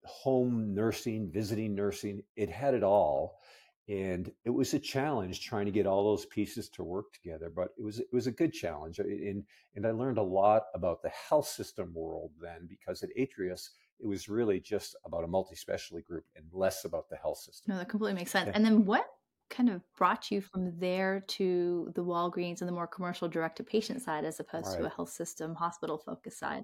home 0.05 0.73
nursing, 0.73 1.29
visiting 1.31 1.75
nursing. 1.75 2.21
It 2.35 2.49
had 2.49 2.73
it 2.73 2.83
all, 2.83 3.39
and 3.87 4.31
it 4.45 4.49
was 4.49 4.73
a 4.73 4.79
challenge 4.79 5.41
trying 5.41 5.65
to 5.65 5.71
get 5.71 5.85
all 5.85 6.03
those 6.03 6.25
pieces 6.25 6.69
to 6.69 6.83
work 6.83 7.13
together. 7.13 7.51
But 7.53 7.69
it 7.77 7.83
was 7.83 7.99
it 7.99 8.07
was 8.11 8.27
a 8.27 8.31
good 8.31 8.53
challenge, 8.53 8.99
and 8.99 9.43
and 9.75 9.87
I 9.87 9.91
learned 9.91 10.17
a 10.17 10.23
lot 10.23 10.63
about 10.73 11.01
the 11.01 11.09
health 11.09 11.47
system 11.47 11.93
world 11.93 12.31
then 12.41 12.67
because 12.67 13.03
at 13.03 13.09
Atrius 13.17 13.69
it 13.99 14.07
was 14.07 14.27
really 14.27 14.59
just 14.59 14.95
about 15.05 15.23
a 15.23 15.27
multi-specialty 15.27 16.03
group 16.03 16.25
and 16.35 16.45
less 16.51 16.85
about 16.85 17.07
the 17.09 17.15
health 17.17 17.37
system. 17.37 17.73
No, 17.73 17.77
that 17.77 17.89
completely 17.89 18.15
makes 18.15 18.31
sense. 18.31 18.49
And 18.53 18.65
then 18.65 18.83
what 18.85 19.05
kind 19.51 19.69
of 19.69 19.81
brought 19.97 20.31
you 20.31 20.41
from 20.41 20.73
there 20.79 21.23
to 21.27 21.91
the 21.93 22.03
Walgreens 22.03 22.61
and 22.61 22.67
the 22.67 22.73
more 22.73 22.87
commercial 22.87 23.27
direct 23.27 23.57
to 23.57 23.63
patient 23.63 24.01
side 24.01 24.25
as 24.25 24.39
opposed 24.39 24.67
right. 24.67 24.79
to 24.79 24.85
a 24.85 24.89
health 24.89 25.09
system 25.09 25.53
hospital 25.53 25.97
focused 25.97 26.39
side? 26.39 26.63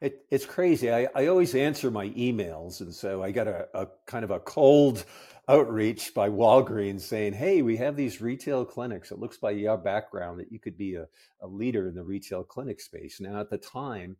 It, 0.00 0.24
it's 0.30 0.46
crazy. 0.46 0.92
I, 0.92 1.08
I 1.14 1.26
always 1.26 1.56
answer 1.56 1.90
my 1.90 2.10
emails. 2.10 2.80
And 2.80 2.94
so 2.94 3.22
I 3.22 3.32
got 3.32 3.48
a, 3.48 3.66
a 3.74 3.88
kind 4.06 4.24
of 4.24 4.30
a 4.30 4.38
cold 4.38 5.04
outreach 5.48 6.14
by 6.14 6.28
Walgreens 6.28 7.00
saying, 7.00 7.32
Hey, 7.32 7.62
we 7.62 7.76
have 7.78 7.96
these 7.96 8.20
retail 8.20 8.64
clinics. 8.64 9.10
It 9.10 9.18
looks 9.18 9.38
by 9.38 9.50
your 9.52 9.76
background 9.76 10.38
that 10.38 10.52
you 10.52 10.60
could 10.60 10.76
be 10.76 10.94
a, 10.94 11.06
a 11.40 11.48
leader 11.48 11.88
in 11.88 11.94
the 11.94 12.04
retail 12.04 12.44
clinic 12.44 12.80
space. 12.80 13.20
Now, 13.20 13.40
at 13.40 13.50
the 13.50 13.58
time, 13.58 14.16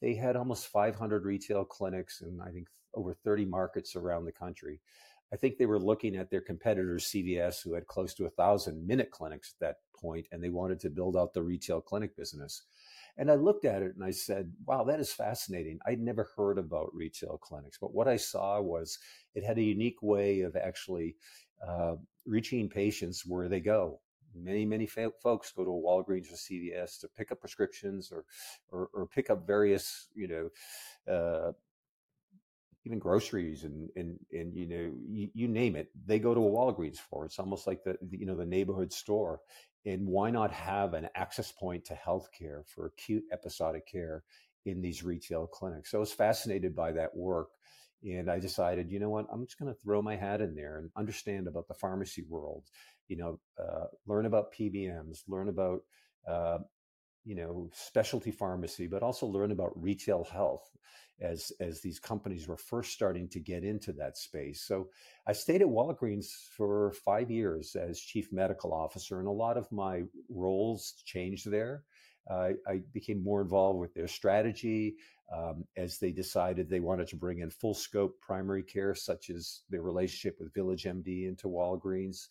they 0.00 0.14
had 0.14 0.36
almost 0.36 0.68
500 0.68 1.24
retail 1.24 1.64
clinics 1.64 2.22
in, 2.22 2.40
I 2.40 2.50
think, 2.50 2.68
over 2.94 3.12
30 3.12 3.44
markets 3.44 3.96
around 3.96 4.24
the 4.24 4.32
country. 4.32 4.80
I 5.32 5.36
think 5.36 5.58
they 5.58 5.66
were 5.66 5.78
looking 5.78 6.16
at 6.16 6.30
their 6.30 6.40
competitors, 6.40 7.06
CVS, 7.06 7.62
who 7.62 7.74
had 7.74 7.86
close 7.86 8.14
to 8.14 8.26
a 8.26 8.30
thousand 8.30 8.86
minute 8.86 9.10
clinics 9.10 9.54
at 9.54 9.66
that 9.66 9.76
point, 9.94 10.26
and 10.32 10.42
they 10.42 10.48
wanted 10.48 10.80
to 10.80 10.90
build 10.90 11.16
out 11.16 11.34
the 11.34 11.42
retail 11.42 11.80
clinic 11.80 12.16
business. 12.16 12.62
And 13.18 13.30
I 13.30 13.34
looked 13.34 13.64
at 13.64 13.82
it 13.82 13.94
and 13.96 14.04
I 14.04 14.12
said, 14.12 14.52
wow, 14.64 14.84
that 14.84 15.00
is 15.00 15.12
fascinating. 15.12 15.80
I'd 15.86 16.00
never 16.00 16.30
heard 16.36 16.56
about 16.56 16.94
retail 16.94 17.36
clinics, 17.42 17.76
but 17.80 17.92
what 17.92 18.06
I 18.06 18.16
saw 18.16 18.60
was 18.60 18.98
it 19.34 19.44
had 19.44 19.58
a 19.58 19.62
unique 19.62 20.00
way 20.02 20.42
of 20.42 20.54
actually 20.54 21.16
uh, 21.66 21.96
reaching 22.26 22.68
patients 22.68 23.26
where 23.26 23.48
they 23.48 23.60
go. 23.60 24.00
Many, 24.34 24.64
many 24.64 24.86
fa- 24.86 25.10
folks 25.20 25.50
go 25.50 25.64
to 25.64 25.70
a 25.70 25.74
Walgreens 25.74 26.30
or 26.30 26.36
CVS 26.36 27.00
to 27.00 27.08
pick 27.08 27.32
up 27.32 27.40
prescriptions 27.40 28.12
or, 28.12 28.24
or, 28.68 28.88
or 28.94 29.06
pick 29.06 29.30
up 29.30 29.46
various, 29.46 30.08
you 30.14 30.28
know, 30.28 31.12
uh, 31.12 31.52
even 32.88 32.98
groceries 32.98 33.64
and 33.64 33.90
and 33.96 34.18
and 34.32 34.54
you 34.56 34.66
know 34.66 34.92
you, 35.08 35.28
you, 35.34 35.46
name 35.46 35.76
it 35.76 35.88
they 36.06 36.18
go 36.18 36.34
to 36.34 36.40
a 36.40 36.50
walgreens 36.50 36.96
for 36.96 37.26
it's 37.26 37.38
almost 37.38 37.66
like 37.66 37.84
the 37.84 37.96
you 38.10 38.26
know 38.26 38.34
the 38.34 38.46
neighborhood 38.46 38.92
store 38.92 39.40
and 39.86 40.06
why 40.06 40.30
not 40.30 40.50
have 40.50 40.94
an 40.94 41.08
access 41.14 41.52
point 41.52 41.84
to 41.86 41.94
healthcare 41.94 42.66
for 42.66 42.86
acute 42.86 43.24
episodic 43.32 43.86
care 43.86 44.22
in 44.66 44.80
these 44.80 45.02
retail 45.02 45.46
clinics? 45.46 45.90
So 45.90 45.98
I 45.98 46.00
was 46.00 46.12
fascinated 46.12 46.74
by 46.74 46.92
that 46.92 47.16
work. 47.16 47.48
And 48.04 48.30
I 48.30 48.38
decided, 48.38 48.92
you 48.92 49.00
know 49.00 49.10
what, 49.10 49.26
I'm 49.32 49.44
just 49.44 49.58
going 49.58 49.72
to 49.72 49.80
throw 49.80 50.00
my 50.00 50.14
hat 50.14 50.40
in 50.40 50.54
there 50.54 50.78
and 50.78 50.90
understand 50.96 51.48
about 51.48 51.66
the 51.66 51.74
pharmacy 51.74 52.22
world, 52.28 52.64
you 53.08 53.16
know, 53.16 53.40
uh, 53.58 53.86
learn 54.06 54.26
about 54.26 54.52
PBMs, 54.52 55.22
learn 55.26 55.48
about, 55.48 55.80
uh, 56.28 56.58
you 57.28 57.34
know, 57.34 57.68
specialty 57.74 58.30
pharmacy, 58.30 58.86
but 58.86 59.02
also 59.02 59.26
learn 59.26 59.52
about 59.52 59.80
retail 59.80 60.24
health 60.24 60.66
as 61.20 61.52
as 61.60 61.82
these 61.82 61.98
companies 62.00 62.48
were 62.48 62.56
first 62.56 62.92
starting 62.92 63.28
to 63.28 63.38
get 63.38 63.64
into 63.64 63.92
that 63.92 64.16
space. 64.16 64.62
So 64.62 64.88
I 65.26 65.34
stayed 65.34 65.60
at 65.60 65.68
Walgreens 65.68 66.28
for 66.56 66.92
five 67.04 67.30
years 67.30 67.76
as 67.76 68.00
chief 68.00 68.32
medical 68.32 68.72
officer, 68.72 69.18
and 69.18 69.28
a 69.28 69.42
lot 69.46 69.58
of 69.58 69.70
my 69.70 70.04
roles 70.30 71.02
changed 71.04 71.50
there. 71.50 71.82
Uh, 72.30 72.52
I 72.66 72.80
became 72.94 73.22
more 73.22 73.42
involved 73.42 73.78
with 73.78 73.92
their 73.92 74.08
strategy 74.08 74.96
um, 75.34 75.64
as 75.76 75.98
they 75.98 76.12
decided 76.12 76.70
they 76.70 76.80
wanted 76.80 77.08
to 77.08 77.16
bring 77.16 77.40
in 77.40 77.50
full 77.50 77.74
scope 77.74 78.18
primary 78.22 78.62
care, 78.62 78.94
such 78.94 79.28
as 79.28 79.64
their 79.68 79.82
relationship 79.82 80.38
with 80.40 80.54
Village 80.54 80.84
MD 80.84 81.28
into 81.28 81.48
Walgreens. 81.48 82.28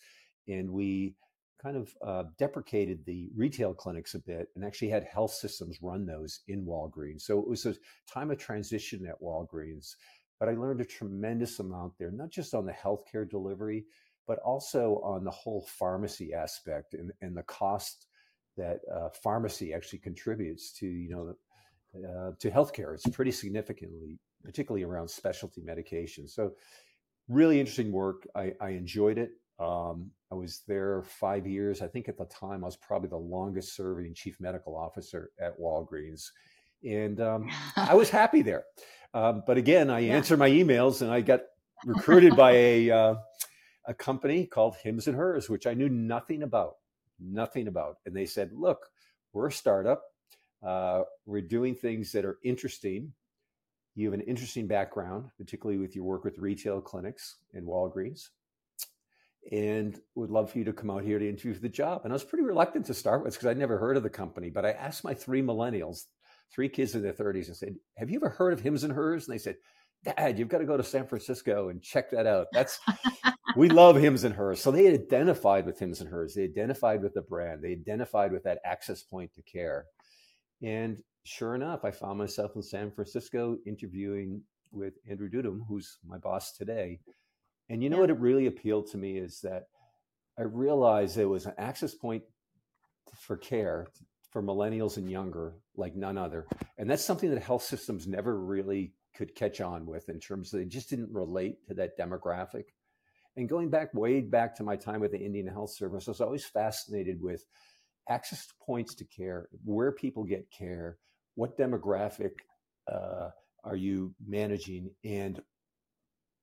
And 0.47 0.71
we 0.71 1.13
kind 1.61 1.77
of 1.77 1.95
uh, 2.05 2.23
deprecated 2.37 3.03
the 3.05 3.29
retail 3.35 3.73
clinics 3.73 4.13
a 4.13 4.19
bit 4.19 4.49
and 4.55 4.63
actually 4.63 4.89
had 4.89 5.03
health 5.03 5.31
systems 5.31 5.79
run 5.81 6.05
those 6.05 6.41
in 6.47 6.65
Walgreens. 6.65 7.21
So 7.21 7.39
it 7.39 7.47
was 7.47 7.65
a 7.65 7.75
time 8.11 8.31
of 8.31 8.37
transition 8.37 9.05
at 9.07 9.21
Walgreens. 9.21 9.95
But 10.39 10.49
I 10.49 10.53
learned 10.53 10.81
a 10.81 10.85
tremendous 10.85 11.59
amount 11.59 11.93
there, 11.97 12.11
not 12.11 12.29
just 12.29 12.53
on 12.53 12.65
the 12.65 12.71
healthcare 12.73 13.27
delivery, 13.27 13.85
but 14.27 14.37
also 14.39 15.01
on 15.03 15.23
the 15.23 15.31
whole 15.31 15.65
pharmacy 15.67 16.33
aspect 16.33 16.93
and, 16.93 17.11
and 17.21 17.35
the 17.35 17.43
cost 17.43 18.05
that 18.55 18.79
uh, 18.93 19.09
pharmacy 19.23 19.73
actually 19.73 19.99
contributes 19.99 20.71
to, 20.73 20.85
you 20.85 21.09
know, 21.09 21.33
uh, 22.07 22.31
to 22.39 22.51
healthcare. 22.51 22.93
It's 22.93 23.07
pretty 23.09 23.31
significantly, 23.31 24.19
particularly 24.43 24.83
around 24.83 25.09
specialty 25.09 25.61
medication. 25.61 26.27
So 26.27 26.51
really 27.27 27.59
interesting 27.59 27.91
work. 27.91 28.27
I, 28.35 28.53
I 28.61 28.69
enjoyed 28.69 29.17
it. 29.17 29.31
Um, 29.59 30.11
I 30.31 30.35
was 30.35 30.61
there 30.67 31.03
five 31.03 31.47
years. 31.47 31.81
I 31.81 31.87
think 31.87 32.09
at 32.09 32.17
the 32.17 32.25
time 32.25 32.63
I 32.63 32.67
was 32.67 32.75
probably 32.75 33.09
the 33.09 33.17
longest 33.17 33.75
serving 33.75 34.13
chief 34.13 34.39
medical 34.39 34.75
officer 34.75 35.31
at 35.39 35.59
Walgreens. 35.59 36.29
And 36.83 37.19
um, 37.21 37.49
I 37.75 37.95
was 37.95 38.09
happy 38.21 38.41
there. 38.41 38.65
Um, 39.13 39.43
but 39.47 39.57
again, 39.57 39.89
I 39.89 39.99
yeah. 39.99 40.15
answered 40.15 40.39
my 40.39 40.49
emails 40.49 41.01
and 41.01 41.09
I 41.09 41.21
got 41.21 41.41
recruited 41.85 42.35
by 42.35 42.51
a, 42.51 42.91
uh, 42.91 43.15
a 43.85 43.93
company 43.93 44.45
called 44.45 44.75
Hims 44.83 45.07
and 45.07 45.15
Hers, 45.15 45.49
which 45.49 45.65
I 45.65 45.73
knew 45.73 45.89
nothing 45.89 46.43
about, 46.43 46.75
nothing 47.19 47.67
about. 47.67 47.97
And 48.05 48.15
they 48.15 48.25
said, 48.25 48.51
look, 48.53 48.89
we're 49.33 49.47
a 49.47 49.51
startup. 49.51 50.03
Uh, 50.61 51.03
we're 51.25 51.41
doing 51.41 51.73
things 51.73 52.11
that 52.11 52.25
are 52.25 52.37
interesting. 52.43 53.13
You 53.95 54.11
have 54.11 54.19
an 54.19 54.25
interesting 54.25 54.67
background, 54.67 55.29
particularly 55.37 55.79
with 55.79 55.95
your 55.95 56.03
work 56.03 56.23
with 56.23 56.37
retail 56.37 56.81
clinics 56.81 57.37
and 57.53 57.65
Walgreens 57.65 58.29
and 59.51 59.99
would 60.15 60.29
love 60.29 60.51
for 60.51 60.57
you 60.57 60.65
to 60.65 60.73
come 60.73 60.89
out 60.89 61.03
here 61.03 61.19
to 61.19 61.29
interview 61.29 61.53
for 61.53 61.61
the 61.61 61.69
job. 61.69 62.01
And 62.03 62.11
I 62.11 62.15
was 62.15 62.23
pretty 62.23 62.43
reluctant 62.43 62.85
to 62.87 62.93
start 62.93 63.23
with 63.23 63.33
because 63.33 63.47
I'd 63.47 63.57
never 63.57 63.77
heard 63.77 63.97
of 63.97 64.03
the 64.03 64.09
company. 64.09 64.49
But 64.49 64.65
I 64.65 64.71
asked 64.71 65.03
my 65.03 65.13
three 65.13 65.41
millennials, 65.41 66.05
three 66.53 66.69
kids 66.69 66.95
in 66.95 67.01
their 67.01 67.13
30s, 67.13 67.47
and 67.47 67.55
said, 67.55 67.75
Have 67.97 68.09
you 68.09 68.17
ever 68.17 68.29
heard 68.29 68.53
of 68.53 68.59
Hims 68.59 68.83
and 68.83 68.93
Hers? 68.93 69.27
And 69.27 69.33
they 69.33 69.39
said, 69.39 69.55
Dad, 70.03 70.37
you've 70.37 70.49
got 70.49 70.59
to 70.59 70.65
go 70.65 70.77
to 70.77 70.83
San 70.83 71.07
Francisco 71.07 71.69
and 71.69 71.81
check 71.81 72.11
that 72.11 72.27
out. 72.27 72.47
That's 72.51 72.79
we 73.55 73.69
love 73.69 73.95
Hims 73.95 74.23
and 74.23 74.35
Hers. 74.35 74.61
So 74.61 74.71
they 74.71 74.87
identified 74.93 75.65
with 75.65 75.79
Hims 75.79 76.01
and 76.01 76.09
Hers. 76.09 76.33
They 76.33 76.43
identified 76.43 77.01
with 77.01 77.13
the 77.13 77.21
brand. 77.21 77.63
They 77.63 77.71
identified 77.71 78.31
with 78.31 78.43
that 78.43 78.59
access 78.65 79.01
point 79.01 79.33
to 79.35 79.41
care. 79.41 79.85
And 80.61 80.97
sure 81.23 81.55
enough, 81.55 81.85
I 81.85 81.91
found 81.91 82.17
myself 82.17 82.51
in 82.55 82.63
San 82.63 82.91
Francisco 82.91 83.57
interviewing 83.65 84.41
with 84.71 84.95
Andrew 85.09 85.29
Dudum, 85.29 85.59
who's 85.67 85.97
my 86.05 86.17
boss 86.17 86.51
today. 86.53 86.99
And 87.69 87.83
you 87.83 87.89
know 87.89 87.97
yeah. 87.97 88.01
what 88.01 88.09
it 88.09 88.19
really 88.19 88.47
appealed 88.47 88.91
to 88.91 88.97
me 88.97 89.17
is 89.17 89.41
that 89.41 89.67
I 90.37 90.43
realized 90.43 91.15
there 91.15 91.27
was 91.27 91.45
an 91.45 91.53
access 91.57 91.93
point 91.93 92.23
for 93.19 93.37
care 93.37 93.87
for 94.31 94.41
millennials 94.43 94.97
and 94.97 95.09
younger 95.09 95.55
like 95.75 95.95
none 95.95 96.17
other. 96.17 96.45
And 96.77 96.89
that's 96.89 97.03
something 97.03 97.29
that 97.31 97.41
health 97.41 97.63
systems 97.63 98.07
never 98.07 98.39
really 98.39 98.93
could 99.15 99.35
catch 99.35 99.61
on 99.61 99.85
with 99.85 100.09
in 100.09 100.19
terms 100.19 100.53
of 100.53 100.59
they 100.59 100.65
just 100.65 100.89
didn't 100.89 101.11
relate 101.11 101.65
to 101.67 101.73
that 101.75 101.97
demographic. 101.97 102.65
And 103.35 103.49
going 103.49 103.69
back 103.69 103.93
way 103.93 104.21
back 104.21 104.55
to 104.55 104.63
my 104.63 104.75
time 104.75 104.99
with 104.99 105.11
the 105.11 105.19
Indian 105.19 105.47
Health 105.47 105.71
Service, 105.71 106.07
I 106.07 106.11
was 106.11 106.21
always 106.21 106.45
fascinated 106.45 107.21
with 107.21 107.45
access 108.09 108.47
points 108.65 108.95
to 108.95 109.05
care, 109.05 109.47
where 109.63 109.91
people 109.91 110.23
get 110.23 110.49
care, 110.51 110.97
what 111.35 111.57
demographic 111.57 112.31
uh, 112.91 113.29
are 113.63 113.75
you 113.75 114.13
managing, 114.25 114.91
and 115.03 115.41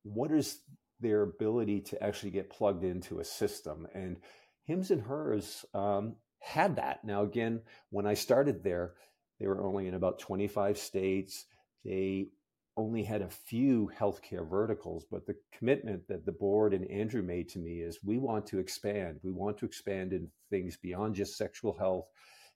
what 0.05 0.31
is 0.31 0.61
their 1.05 1.23
ability 1.23 1.81
to 1.83 2.03
actually 2.03 2.31
get 2.31 2.51
plugged 2.51 2.83
into 2.83 3.21
a 3.21 3.25
system. 3.25 3.87
And 3.95 4.17
Hims 4.65 4.91
and 4.91 5.03
Hers 5.03 5.65
um, 5.75 6.17
had 6.41 6.77
that. 6.77 7.05
Now, 7.05 7.23
again, 7.23 7.61
when 7.91 8.07
I 8.07 8.15
started 8.15 8.65
there, 8.65 8.95
they 9.39 9.47
were 9.47 9.63
only 9.63 9.87
in 9.87 9.95
about 9.95 10.19
25 10.19 10.79
states. 10.79 11.45
They 11.85 12.29
only 12.77 13.03
had 13.03 13.23
a 13.23 13.29
few 13.29 13.91
healthcare 13.99 14.49
verticals, 14.49 15.05
but 15.11 15.27
the 15.27 15.37
commitment 15.57 16.09
that 16.09 16.25
the 16.25 16.33
board 16.33 16.73
and 16.73 16.91
Andrew 16.91 17.23
made 17.23 17.49
to 17.51 17.59
me 17.59 17.81
is 17.81 17.99
we 18.03 18.19
want 18.19 18.47
to 18.47 18.59
expand. 18.59 19.21
We 19.23 19.31
want 19.31 19.59
to 19.59 19.67
expand 19.67 20.13
in 20.13 20.29
things 20.51 20.77
beyond 20.77 21.15
just 21.15 21.37
sexual 21.37 21.77
health 21.79 22.07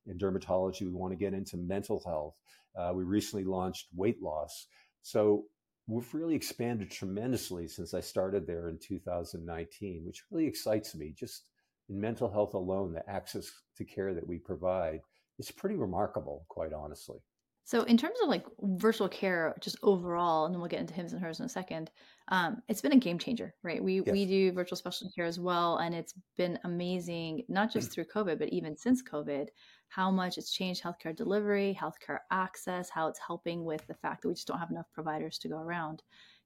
and 0.06 0.18
dermatology. 0.18 0.82
We 0.82 0.92
want 0.92 1.12
to 1.12 1.18
get 1.18 1.34
into 1.34 1.58
mental 1.58 2.02
health. 2.04 2.34
Uh, 2.76 2.92
we 2.94 3.04
recently 3.04 3.44
launched 3.44 3.88
weight 3.94 4.22
loss. 4.22 4.66
So 5.02 5.44
we've 5.88 6.14
really 6.14 6.34
expanded 6.34 6.90
tremendously 6.90 7.66
since 7.66 7.94
I 7.94 8.00
started 8.00 8.46
there 8.46 8.68
in 8.68 8.78
2019, 8.78 10.04
which 10.04 10.22
really 10.30 10.46
excites 10.46 10.94
me. 10.94 11.14
Just 11.18 11.48
in 11.88 12.00
mental 12.00 12.30
health 12.30 12.54
alone, 12.54 12.92
the 12.92 13.08
access 13.10 13.50
to 13.76 13.84
care 13.84 14.14
that 14.14 14.26
we 14.26 14.38
provide 14.38 15.00
is 15.38 15.50
pretty 15.50 15.76
remarkable, 15.76 16.44
quite 16.48 16.72
honestly. 16.72 17.18
So, 17.64 17.82
in 17.82 17.98
terms 17.98 18.16
of 18.22 18.28
like 18.28 18.46
virtual 18.60 19.08
care, 19.08 19.54
just 19.60 19.76
overall, 19.82 20.46
and 20.46 20.54
then 20.54 20.60
we'll 20.60 20.70
get 20.70 20.80
into 20.80 20.94
hims 20.94 21.12
and 21.12 21.20
hers 21.20 21.40
in 21.40 21.46
a 21.46 21.50
second. 21.50 21.90
Um, 22.28 22.62
it's 22.68 22.80
been 22.80 22.92
a 22.92 22.98
game 22.98 23.18
changer, 23.18 23.54
right? 23.62 23.82
We 23.82 23.96
yes. 23.96 24.10
we 24.10 24.24
do 24.24 24.52
virtual 24.52 24.76
specialty 24.76 25.12
care 25.14 25.26
as 25.26 25.38
well, 25.38 25.76
and 25.76 25.94
it's 25.94 26.14
been 26.36 26.58
amazing, 26.64 27.44
not 27.48 27.70
just 27.70 27.90
through 27.92 28.04
COVID, 28.04 28.38
but 28.38 28.48
even 28.50 28.74
since 28.74 29.02
COVID, 29.02 29.48
how 29.88 30.10
much 30.10 30.38
it's 30.38 30.52
changed 30.52 30.82
healthcare 30.82 31.14
delivery, 31.14 31.76
healthcare 31.80 32.18
access, 32.30 32.90
how 32.90 33.08
it's 33.08 33.18
helping 33.18 33.64
with 33.64 33.86
the 33.86 33.94
fact 33.94 34.22
that 34.22 34.28
we 34.28 34.34
just 34.34 34.46
don't 34.46 34.58
have 34.58 34.70
enough 34.70 34.90
providers 34.92 35.38
to 35.38 35.48
go 35.48 35.56
around. 35.56 36.02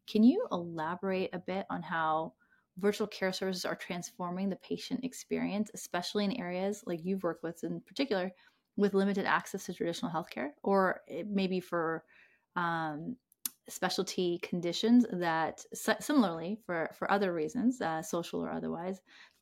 Can 0.07 0.23
you 0.23 0.47
elaborate 0.53 1.31
a 1.33 1.39
bit 1.39 1.67
on 1.71 1.83
how 1.83 2.35
virtual 2.79 3.07
care 3.07 3.33
services 3.33 3.65
are 3.65 3.75
transforming 3.75 4.49
the 4.49 4.57
patient 4.57 5.05
experience, 5.05 5.71
especially 5.75 6.25
in 6.25 6.41
areas 6.41 6.83
like 6.87 7.05
you've 7.05 7.23
worked 7.23 7.43
with 7.43 7.63
in 7.65 7.81
particular? 7.81 8.33
with 8.77 8.95
limited 8.95 9.27
access 9.27 9.67
to 9.67 9.75
traditional 9.75 10.11
healthcare, 10.11 10.51
or 10.63 11.01
maybe 11.27 11.61
for 11.61 12.05
um, 12.57 13.17
specialty 13.69 14.39
conditions 14.43 15.07
that 15.13 15.65
similarly 16.01 16.59
for 16.65 16.91
for 16.99 17.11
other 17.11 17.33
reasons, 17.33 17.81
uh, 17.81 18.03
social 18.03 18.41
or 18.41 18.51
otherwise, 18.51 19.01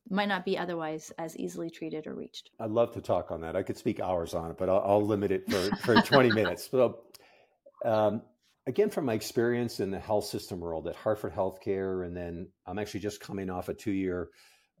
might 0.09 0.27
not 0.27 0.45
be 0.45 0.57
otherwise 0.57 1.11
as 1.17 1.37
easily 1.37 1.69
treated 1.69 2.07
or 2.07 2.15
reached. 2.15 2.49
I'd 2.59 2.71
love 2.71 2.93
to 2.93 3.01
talk 3.01 3.31
on 3.31 3.41
that. 3.41 3.55
I 3.55 3.63
could 3.63 3.77
speak 3.77 3.99
hours 3.99 4.33
on 4.33 4.51
it, 4.51 4.57
but 4.57 4.69
I'll, 4.69 4.83
I'll 4.85 5.05
limit 5.05 5.31
it 5.31 5.49
for, 5.49 5.75
for 5.77 6.01
20 6.01 6.31
minutes. 6.31 6.69
So, 6.69 6.99
um, 7.85 8.21
again, 8.67 8.89
from 8.89 9.05
my 9.05 9.13
experience 9.13 9.79
in 9.79 9.91
the 9.91 9.99
health 9.99 10.25
system 10.25 10.59
world 10.59 10.87
at 10.87 10.95
Hartford 10.95 11.33
Healthcare, 11.33 12.05
and 12.05 12.15
then 12.15 12.47
I'm 12.65 12.79
actually 12.79 12.99
just 12.99 13.21
coming 13.21 13.49
off 13.49 13.69
a 13.69 13.73
two 13.73 13.91
year 13.91 14.29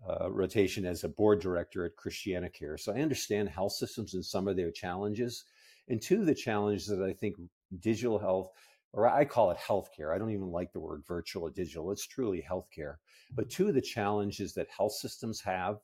uh, 0.09 0.31
rotation 0.31 0.85
as 0.85 1.03
a 1.03 1.09
board 1.09 1.39
director 1.39 1.85
at 1.85 1.95
ChristianaCare. 1.95 2.79
So 2.79 2.93
I 2.93 3.01
understand 3.01 3.49
health 3.49 3.73
systems 3.73 4.13
and 4.13 4.25
some 4.25 4.47
of 4.47 4.55
their 4.55 4.71
challenges. 4.71 5.45
And 5.87 6.01
two 6.01 6.21
of 6.21 6.25
the 6.25 6.35
challenges 6.35 6.87
that 6.87 7.03
I 7.03 7.13
think 7.13 7.35
digital 7.79 8.17
health, 8.17 8.51
or 8.93 9.07
I 9.07 9.25
call 9.25 9.51
it 9.51 9.57
healthcare, 9.57 10.13
I 10.13 10.17
don't 10.17 10.31
even 10.31 10.51
like 10.51 10.73
the 10.73 10.79
word 10.79 11.03
virtual 11.07 11.43
or 11.43 11.51
digital, 11.51 11.91
it's 11.91 12.05
truly 12.05 12.43
healthcare. 12.49 12.95
But 13.33 13.49
two 13.49 13.67
of 13.67 13.73
the 13.73 13.81
challenges 13.81 14.53
that 14.53 14.67
health 14.75 14.93
systems 14.93 15.41
have, 15.41 15.77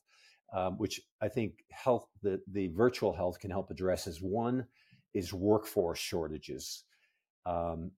um, 0.53 0.77
which 0.77 1.01
I 1.21 1.27
think 1.27 1.63
health, 1.71 2.07
the, 2.21 2.41
the 2.51 2.67
virtual 2.69 3.13
health 3.13 3.39
can 3.39 3.51
help 3.51 3.69
address, 3.71 4.07
is 4.07 4.21
one 4.21 4.65
is 5.13 5.33
workforce 5.33 5.99
shortages. 5.99 6.83
Um, 7.45 7.91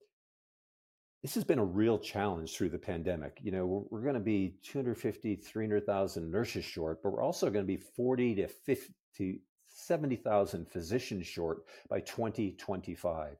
this 1.22 1.36
has 1.36 1.44
been 1.44 1.60
a 1.60 1.66
real 1.66 2.00
challenge 2.00 2.56
through 2.56 2.70
the 2.70 2.78
pandemic. 2.78 3.39
You 3.42 3.51
know, 3.51 3.66
we're, 3.66 3.84
we're 3.89 4.04
going 4.04 4.13
to 4.13 4.22
be 4.22 4.56
250, 4.63 5.36
300,000 5.36 6.32
nurses 6.32 6.63
short, 6.63 7.04
but 7.04 7.12
we're 7.12 7.24
also 7.24 7.50
going 7.50 7.66
to 7.66 7.68
be 7.68 7.78
40 7.78 8.36
to 8.36 8.48
50 8.48 8.94
to 9.18 9.38
70,000 9.68 10.68
physicians 10.68 11.28
short 11.28 11.63
by 11.89 12.00
2025. 12.01 13.36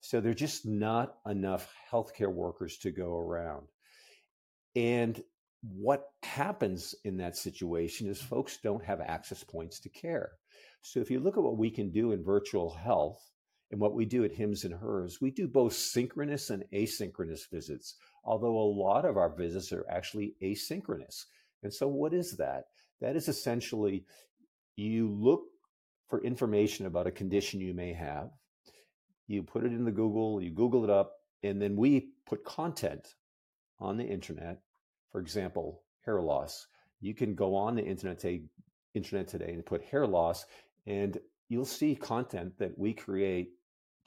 So 0.00 0.20
there's 0.20 0.36
just 0.36 0.66
not 0.66 1.16
enough 1.26 1.72
healthcare 1.90 2.32
workers 2.32 2.78
to 2.78 2.90
go 2.90 3.16
around. 3.16 3.66
And 4.74 5.22
what 5.62 6.08
happens 6.22 6.94
in 7.04 7.18
that 7.18 7.36
situation 7.36 8.08
is 8.08 8.20
folks 8.20 8.58
don't 8.62 8.84
have 8.84 9.00
access 9.00 9.44
points 9.44 9.78
to 9.80 9.88
care. 9.90 10.32
So 10.82 11.00
if 11.00 11.10
you 11.10 11.20
look 11.20 11.36
at 11.36 11.42
what 11.42 11.58
we 11.58 11.70
can 11.70 11.90
do 11.90 12.12
in 12.12 12.24
virtual 12.24 12.74
health, 12.74 13.30
and 13.70 13.80
what 13.80 13.94
we 13.94 14.04
do 14.04 14.24
at 14.24 14.32
Hims 14.32 14.64
and 14.64 14.74
Hers, 14.74 15.20
we 15.20 15.30
do 15.30 15.46
both 15.46 15.74
synchronous 15.74 16.50
and 16.50 16.64
asynchronous 16.72 17.48
visits, 17.50 17.96
although 18.24 18.56
a 18.56 18.74
lot 18.74 19.04
of 19.04 19.16
our 19.16 19.34
visits 19.34 19.72
are 19.72 19.86
actually 19.88 20.34
asynchronous. 20.42 21.26
And 21.62 21.72
so, 21.72 21.86
what 21.86 22.12
is 22.12 22.36
that? 22.38 22.64
That 23.00 23.16
is 23.16 23.28
essentially 23.28 24.04
you 24.76 25.08
look 25.08 25.42
for 26.08 26.22
information 26.24 26.86
about 26.86 27.06
a 27.06 27.12
condition 27.12 27.60
you 27.60 27.74
may 27.74 27.92
have, 27.92 28.30
you 29.30 29.44
put 29.44 29.64
it 29.64 29.72
in 29.72 29.84
the 29.84 29.92
Google, 29.92 30.42
you 30.42 30.50
Google 30.50 30.82
it 30.82 30.90
up, 30.90 31.12
and 31.44 31.62
then 31.62 31.76
we 31.76 32.08
put 32.26 32.44
content 32.44 33.14
on 33.78 33.96
the 33.96 34.04
internet. 34.04 34.60
For 35.12 35.20
example, 35.20 35.82
hair 36.04 36.20
loss. 36.20 36.66
You 37.00 37.14
can 37.14 37.36
go 37.36 37.54
on 37.54 37.76
the 37.76 37.84
internet 37.84 38.18
today, 38.18 38.42
internet 38.92 39.28
today 39.28 39.52
and 39.52 39.64
put 39.64 39.84
hair 39.84 40.04
loss, 40.04 40.46
and 40.86 41.16
you'll 41.48 41.64
see 41.64 41.94
content 41.94 42.58
that 42.58 42.76
we 42.76 42.92
create 42.92 43.52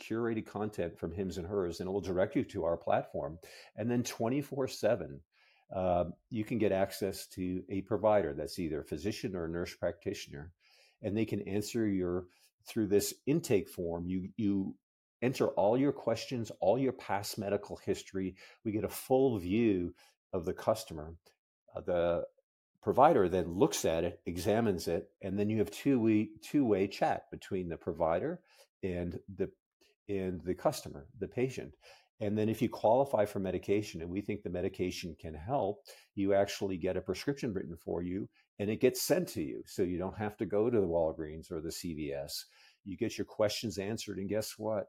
curated 0.01 0.45
content 0.45 0.99
from 0.99 1.13
hims 1.13 1.38
and 1.38 1.47
hers, 1.47 1.79
and 1.79 1.88
it 1.88 1.91
will 1.91 2.01
direct 2.01 2.36
you 2.36 2.43
to 2.43 2.65
our 2.65 2.75
platform. 2.75 3.39
And 3.77 3.89
then 3.89 4.03
24 4.03 4.67
7, 4.67 5.21
uh, 5.73 6.05
you 6.31 6.43
can 6.43 6.57
get 6.57 6.73
access 6.73 7.27
to 7.27 7.63
a 7.69 7.81
provider 7.81 8.33
that's 8.33 8.59
either 8.59 8.81
a 8.81 8.86
physician 8.86 9.38
or 9.38 9.45
a 9.45 9.49
nurse 9.49 9.73
practitioner, 9.73 10.51
and 11.01 11.15
they 11.15 11.25
can 11.25 11.41
answer 11.47 11.88
your 11.88 12.25
through 12.67 12.88
this 12.88 13.13
intake 13.25 13.69
form. 13.69 14.05
You 14.07 14.29
you 14.36 14.75
enter 15.23 15.47
all 15.49 15.77
your 15.77 15.93
questions, 15.93 16.51
all 16.59 16.77
your 16.77 16.91
past 16.91 17.39
medical 17.39 17.77
history. 17.77 18.36
We 18.63 18.71
get 18.71 18.83
a 18.83 18.89
full 18.89 19.39
view 19.39 19.95
of 20.33 20.45
the 20.45 20.53
customer. 20.53 21.15
Uh, 21.75 21.81
the 21.81 22.23
provider 22.83 23.29
then 23.29 23.53
looks 23.53 23.86
at 23.86 24.03
it, 24.03 24.19
examines 24.25 24.88
it, 24.88 25.09
and 25.21 25.39
then 25.39 25.49
you 25.49 25.57
have 25.59 25.71
two 25.71 25.99
way 25.99 26.29
two 26.41 26.65
way 26.65 26.88
chat 26.88 27.31
between 27.31 27.69
the 27.69 27.77
provider 27.77 28.41
and 28.83 29.19
the 29.38 29.49
and 30.09 30.41
the 30.41 30.53
customer, 30.53 31.07
the 31.19 31.27
patient. 31.27 31.73
And 32.19 32.38
then 32.38 32.47
if 32.47 32.62
you 32.62 32.69
qualify 32.69 33.25
for 33.25 33.39
medication 33.39 34.01
and 34.01 34.09
we 34.09 34.21
think 34.21 34.43
the 34.43 34.49
medication 34.49 35.15
can 35.19 35.33
help, 35.33 35.83
you 36.15 36.33
actually 36.33 36.77
get 36.77 36.95
a 36.95 37.01
prescription 37.01 37.53
written 37.53 37.75
for 37.75 38.03
you 38.03 38.29
and 38.59 38.69
it 38.69 38.79
gets 38.79 39.01
sent 39.01 39.27
to 39.29 39.41
you. 39.41 39.63
So 39.65 39.81
you 39.81 39.97
don't 39.97 40.17
have 40.17 40.38
to 40.38 40.45
go 40.45 40.69
to 40.69 40.79
the 40.79 40.88
Walgreens 40.88 41.51
or 41.51 41.59
the 41.59 41.69
CVS. 41.69 42.43
You 42.86 42.97
get 42.97 43.17
your 43.17 43.25
questions 43.25 43.77
answered. 43.77 44.19
And 44.19 44.29
guess 44.29 44.53
what? 44.57 44.88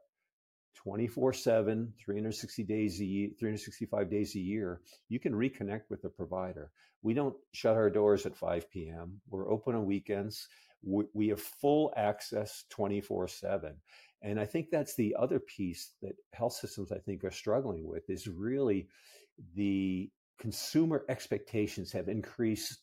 24 0.75 1.33
7, 1.33 1.93
360 2.03 2.63
days 2.63 2.99
a 2.99 3.05
year, 3.05 3.29
365 3.39 4.09
days 4.09 4.35
a 4.35 4.39
year, 4.39 4.81
you 5.09 5.19
can 5.19 5.33
reconnect 5.33 5.83
with 5.89 6.01
the 6.01 6.09
provider. 6.09 6.71
We 7.01 7.13
don't 7.13 7.35
shut 7.53 7.75
our 7.75 7.89
doors 7.89 8.25
at 8.25 8.35
5 8.35 8.69
p.m. 8.71 9.21
We're 9.29 9.51
open 9.51 9.75
on 9.75 9.85
weekends. 9.85 10.47
We, 10.83 11.05
we 11.13 11.27
have 11.29 11.41
full 11.41 11.93
access 11.95 12.65
24 12.69 13.27
7. 13.27 13.75
And 14.21 14.39
I 14.39 14.45
think 14.45 14.69
that's 14.71 14.95
the 14.95 15.15
other 15.19 15.39
piece 15.39 15.91
that 16.01 16.15
health 16.33 16.53
systems, 16.53 16.91
I 16.91 16.97
think, 16.97 17.23
are 17.23 17.31
struggling 17.31 17.87
with 17.87 18.09
is 18.09 18.27
really 18.27 18.87
the 19.55 20.09
consumer 20.39 21.05
expectations 21.09 21.91
have 21.91 22.09
increased 22.09 22.79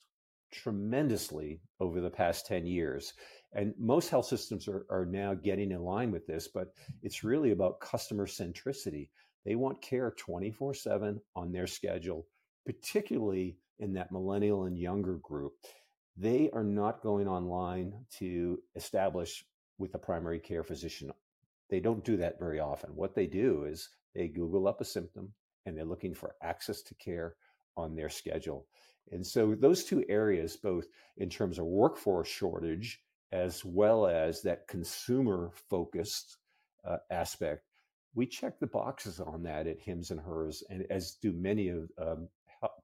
tremendously 0.53 1.61
over 1.81 2.01
the 2.01 2.11
past 2.11 2.47
10 2.47 2.67
years. 2.67 3.15
And 3.55 3.75
most 3.79 4.09
health 4.09 4.27
systems 4.27 4.67
are, 4.69 4.87
are 4.91 5.05
now 5.05 5.35
getting 5.35 5.73
in 5.73 5.83
line 5.83 6.11
with 6.11 6.27
this, 6.27 6.49
but 6.49 6.73
it's 7.03 7.25
really 7.25 7.51
about 7.51 7.81
customer 7.81 8.27
centricity. 8.27 9.09
They 9.45 9.57
want 9.57 9.83
care 9.83 10.11
24 10.13 10.75
7 10.75 11.21
on 11.37 11.53
their 11.53 11.67
schedule, 11.67 12.27
particularly 12.65 13.59
in 13.79 13.93
that 13.95 14.13
millennial 14.13 14.65
and 14.65 14.79
younger 14.79 15.17
group. 15.17 15.55
They 16.17 16.51
are 16.53 16.65
not 16.65 17.03
going 17.03 17.29
online 17.29 17.93
to 18.19 18.59
establish 18.77 19.45
with 19.79 19.95
a 19.95 19.99
primary 19.99 20.39
care 20.39 20.63
physician 20.63 21.11
they 21.73 21.81
don't 21.81 22.05
do 22.05 22.19
that 22.19 22.39
very 22.39 22.61
often. 22.61 22.95
What 22.95 23.15
they 23.15 23.27
do 23.27 23.65
is 23.65 23.89
they 24.15 24.29
Google 24.29 24.69
up 24.69 24.83
a 24.83 24.85
symptom 24.85 25.33
and 25.65 25.75
they're 25.75 25.87
looking 25.87 26.13
for 26.13 26.35
access 26.43 26.83
to 26.83 26.95
care 26.97 27.37
on 27.79 27.97
their 27.97 28.11
schedule. 28.11 28.67
And 29.11 29.27
so 29.27 29.55
those 29.59 29.83
two 29.83 30.05
areas, 30.07 30.55
both 30.55 30.85
in 31.17 31.31
terms 31.31 31.59
of 31.59 31.65
workforce 31.65 32.29
shortage 32.29 33.01
as 33.33 33.65
well 33.65 34.07
as 34.07 34.43
that 34.43 34.69
consumer 34.69 35.51
focused 35.71 36.37
uh, 36.85 36.99
aspect, 37.11 37.65
we 38.15 38.27
check 38.27 38.61
the 38.61 38.67
boxes 38.67 39.21
on 39.21 39.43
that 39.45 39.67
at 39.67 39.81
Hims 39.81 40.11
and 40.11 40.21
Hers, 40.21 40.63
and 40.69 40.85
as 40.91 41.17
do 41.23 41.33
many 41.33 41.69
of 41.69 41.91
um, 41.99 42.29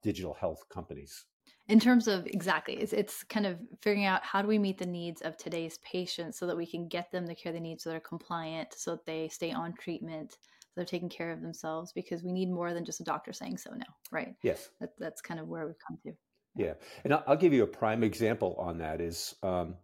digital 0.02 0.34
health 0.34 0.64
companies. 0.70 1.24
In 1.68 1.78
terms 1.78 2.08
of 2.08 2.26
exactly 2.26 2.74
it's, 2.74 2.94
it's 2.94 3.22
kind 3.24 3.44
of 3.44 3.58
figuring 3.82 4.06
out 4.06 4.24
how 4.24 4.40
do 4.40 4.48
we 4.48 4.58
meet 4.58 4.78
the 4.78 4.86
needs 4.86 5.20
of 5.20 5.36
today's 5.36 5.78
patients 5.78 6.38
so 6.38 6.46
that 6.46 6.56
we 6.56 6.66
can 6.66 6.88
get 6.88 7.10
them 7.12 7.26
the 7.26 7.34
care 7.34 7.52
they 7.52 7.60
need 7.60 7.80
so 7.80 7.90
they're 7.90 8.00
compliant 8.00 8.68
so 8.74 8.92
that 8.92 9.04
they 9.04 9.28
stay 9.28 9.52
on 9.52 9.74
treatment 9.74 10.32
so 10.32 10.72
they're 10.76 10.84
taking 10.86 11.10
care 11.10 11.30
of 11.30 11.42
themselves 11.42 11.92
because 11.92 12.22
we 12.22 12.32
need 12.32 12.50
more 12.50 12.72
than 12.72 12.86
just 12.86 13.00
a 13.00 13.04
doctor 13.04 13.34
saying 13.34 13.58
so 13.58 13.70
now 13.72 13.94
right? 14.10 14.34
Yes. 14.42 14.70
That, 14.80 14.90
that's 14.98 15.20
kind 15.20 15.40
of 15.40 15.48
where 15.48 15.66
we've 15.66 15.76
come 15.86 15.98
to. 16.04 16.12
Yeah, 16.54 16.66
yeah. 16.66 16.72
and 17.04 17.12
I'll, 17.12 17.24
I'll, 17.26 17.36
give 17.36 17.52
you 17.52 17.62
a 17.62 17.68
prime 17.68 18.02
example 18.02 18.56
on 18.58 18.78
that 18.78 19.00
is 19.00 19.34
um, 19.42 19.74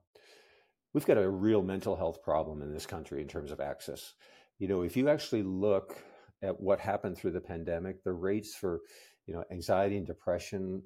we've 0.94 1.06
got 1.06 1.18
a 1.18 1.28
real 1.28 1.62
mental 1.62 1.96
health 1.96 2.22
problem 2.22 2.62
in 2.62 2.72
this 2.72 2.86
country 2.86 3.20
in 3.20 3.28
terms 3.28 3.50
of 3.50 3.60
access 3.60 4.14
you 4.58 4.68
know 4.68 4.82
if 4.82 4.96
you 4.96 5.08
actually 5.08 5.42
look 5.42 5.98
at 6.42 6.58
what 6.58 6.80
happened 6.80 7.16
through 7.16 7.32
the 7.32 7.40
pandemic 7.40 8.02
the 8.04 8.12
rates 8.12 8.54
for 8.54 8.80
you 9.26 9.34
know 9.34 9.44
anxiety 9.50 9.96
and 9.96 10.06
depression 10.06 10.82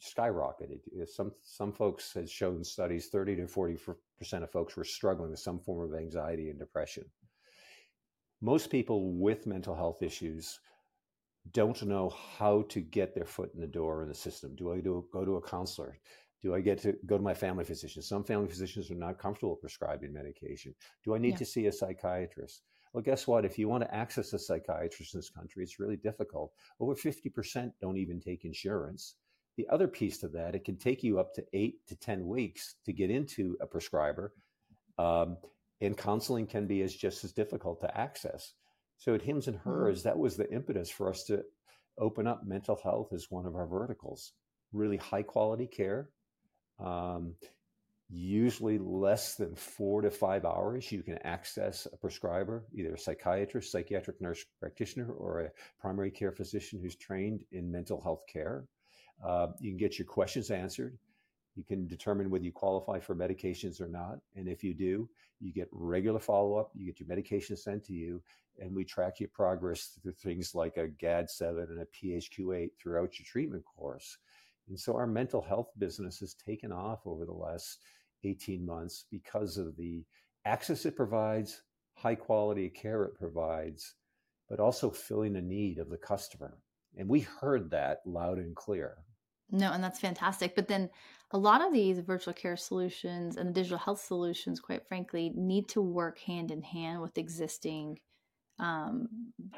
skyrocketed. 0.00 0.80
Some 1.06 1.32
some 1.42 1.72
folks 1.72 2.12
had 2.12 2.28
shown 2.28 2.64
studies 2.64 3.08
30 3.08 3.36
to 3.36 3.46
40 3.46 3.78
percent 4.18 4.44
of 4.44 4.50
folks 4.50 4.76
were 4.76 4.84
struggling 4.84 5.30
with 5.30 5.40
some 5.40 5.58
form 5.58 5.92
of 5.92 5.98
anxiety 5.98 6.50
and 6.50 6.58
depression. 6.58 7.04
Most 8.40 8.70
people 8.70 9.12
with 9.14 9.46
mental 9.46 9.74
health 9.74 10.02
issues 10.02 10.58
don't 11.52 11.82
know 11.82 12.14
how 12.38 12.62
to 12.70 12.80
get 12.80 13.14
their 13.14 13.26
foot 13.26 13.52
in 13.54 13.60
the 13.60 13.66
door 13.66 14.02
in 14.02 14.08
the 14.08 14.14
system. 14.14 14.54
Do 14.56 14.72
I 14.72 14.80
do, 14.80 15.06
go 15.12 15.24
to 15.24 15.36
a 15.36 15.42
counselor? 15.42 15.98
Do 16.44 16.54
I 16.54 16.60
get 16.60 16.78
to 16.82 16.94
go 17.06 17.16
to 17.16 17.22
my 17.22 17.32
family 17.32 17.64
physician? 17.64 18.02
Some 18.02 18.22
family 18.22 18.48
physicians 18.48 18.90
are 18.90 18.96
not 18.96 19.18
comfortable 19.18 19.56
prescribing 19.56 20.12
medication. 20.12 20.74
Do 21.02 21.14
I 21.14 21.18
need 21.18 21.30
yeah. 21.30 21.36
to 21.38 21.44
see 21.46 21.66
a 21.68 21.72
psychiatrist? 21.72 22.60
Well, 22.92 23.02
guess 23.02 23.26
what? 23.26 23.46
If 23.46 23.58
you 23.58 23.66
want 23.66 23.82
to 23.82 23.94
access 23.94 24.30
a 24.34 24.38
psychiatrist 24.38 25.14
in 25.14 25.20
this 25.20 25.30
country, 25.30 25.62
it's 25.62 25.80
really 25.80 25.96
difficult. 25.96 26.52
Over 26.80 26.94
50% 26.94 27.72
don't 27.80 27.96
even 27.96 28.20
take 28.20 28.44
insurance. 28.44 29.14
The 29.56 29.66
other 29.70 29.88
piece 29.88 30.18
to 30.18 30.28
that, 30.28 30.54
it 30.54 30.66
can 30.66 30.76
take 30.76 31.02
you 31.02 31.18
up 31.18 31.32
to 31.34 31.44
eight 31.54 31.86
to 31.86 31.96
10 31.96 32.26
weeks 32.28 32.74
to 32.84 32.92
get 32.92 33.10
into 33.10 33.56
a 33.62 33.66
prescriber. 33.66 34.34
Um, 34.98 35.38
and 35.80 35.96
counseling 35.96 36.46
can 36.46 36.66
be 36.66 36.82
as 36.82 36.94
just 36.94 37.24
as 37.24 37.32
difficult 37.32 37.80
to 37.80 37.98
access. 37.98 38.52
So 38.98 39.14
at 39.14 39.22
Hims 39.22 39.48
and 39.48 39.56
mm-hmm. 39.56 39.70
Hers, 39.70 40.02
that 40.02 40.18
was 40.18 40.36
the 40.36 40.52
impetus 40.52 40.90
for 40.90 41.08
us 41.08 41.24
to 41.24 41.42
open 41.98 42.26
up 42.26 42.44
mental 42.44 42.76
health 42.76 43.14
as 43.14 43.30
one 43.30 43.46
of 43.46 43.56
our 43.56 43.66
verticals. 43.66 44.32
Really 44.74 44.98
high 44.98 45.22
quality 45.22 45.66
care, 45.66 46.10
um, 46.78 47.34
usually 48.10 48.78
less 48.78 49.34
than 49.34 49.54
four 49.54 50.02
to 50.02 50.10
five 50.10 50.44
hours. 50.44 50.90
You 50.92 51.02
can 51.02 51.18
access 51.24 51.86
a 51.92 51.96
prescriber, 51.96 52.64
either 52.74 52.94
a 52.94 52.98
psychiatrist, 52.98 53.72
psychiatric 53.72 54.20
nurse 54.20 54.44
practitioner, 54.60 55.12
or 55.12 55.40
a 55.40 55.50
primary 55.80 56.10
care 56.10 56.32
physician 56.32 56.80
who's 56.80 56.96
trained 56.96 57.44
in 57.52 57.70
mental 57.70 58.00
health 58.00 58.22
care. 58.30 58.64
Uh, 59.24 59.48
you 59.60 59.70
can 59.70 59.78
get 59.78 59.98
your 59.98 60.06
questions 60.06 60.50
answered. 60.50 60.98
You 61.56 61.62
can 61.62 61.86
determine 61.86 62.30
whether 62.30 62.44
you 62.44 62.52
qualify 62.52 62.98
for 62.98 63.14
medications 63.14 63.80
or 63.80 63.88
not. 63.88 64.18
And 64.34 64.48
if 64.48 64.64
you 64.64 64.74
do, 64.74 65.08
you 65.40 65.52
get 65.52 65.68
regular 65.70 66.18
follow 66.18 66.56
up, 66.56 66.70
you 66.74 66.86
get 66.86 66.98
your 66.98 67.08
medication 67.08 67.56
sent 67.56 67.84
to 67.84 67.92
you, 67.92 68.20
and 68.58 68.74
we 68.74 68.84
track 68.84 69.20
your 69.20 69.28
progress 69.28 69.98
through 70.02 70.12
things 70.12 70.54
like 70.54 70.76
a 70.76 70.88
GAD7 70.88 71.70
and 71.70 71.80
a 71.80 71.86
PHQ8 71.86 72.70
throughout 72.80 73.18
your 73.18 73.26
treatment 73.26 73.64
course. 73.64 74.18
And 74.68 74.78
so 74.78 74.94
our 74.94 75.06
mental 75.06 75.42
health 75.42 75.68
business 75.78 76.18
has 76.20 76.34
taken 76.34 76.72
off 76.72 77.00
over 77.06 77.24
the 77.24 77.32
last 77.32 77.78
18 78.24 78.64
months 78.64 79.04
because 79.10 79.58
of 79.58 79.76
the 79.76 80.04
access 80.44 80.86
it 80.86 80.96
provides, 80.96 81.62
high 81.94 82.14
quality 82.14 82.68
care 82.68 83.04
it 83.04 83.14
provides, 83.14 83.94
but 84.48 84.60
also 84.60 84.90
filling 84.90 85.36
a 85.36 85.42
need 85.42 85.78
of 85.78 85.90
the 85.90 85.98
customer. 85.98 86.58
And 86.96 87.08
we 87.08 87.20
heard 87.20 87.70
that 87.70 88.00
loud 88.06 88.38
and 88.38 88.54
clear. 88.54 88.98
No, 89.50 89.72
and 89.72 89.82
that's 89.82 90.00
fantastic. 90.00 90.54
But 90.54 90.68
then 90.68 90.90
a 91.30 91.38
lot 91.38 91.64
of 91.64 91.72
these 91.72 91.98
virtual 91.98 92.34
care 92.34 92.56
solutions 92.56 93.36
and 93.36 93.48
the 93.48 93.52
digital 93.52 93.78
health 93.78 94.00
solutions, 94.00 94.60
quite 94.60 94.86
frankly, 94.86 95.32
need 95.34 95.68
to 95.68 95.82
work 95.82 96.18
hand 96.20 96.50
in 96.50 96.62
hand 96.62 97.02
with 97.02 97.18
existing 97.18 97.98
um, 98.58 99.08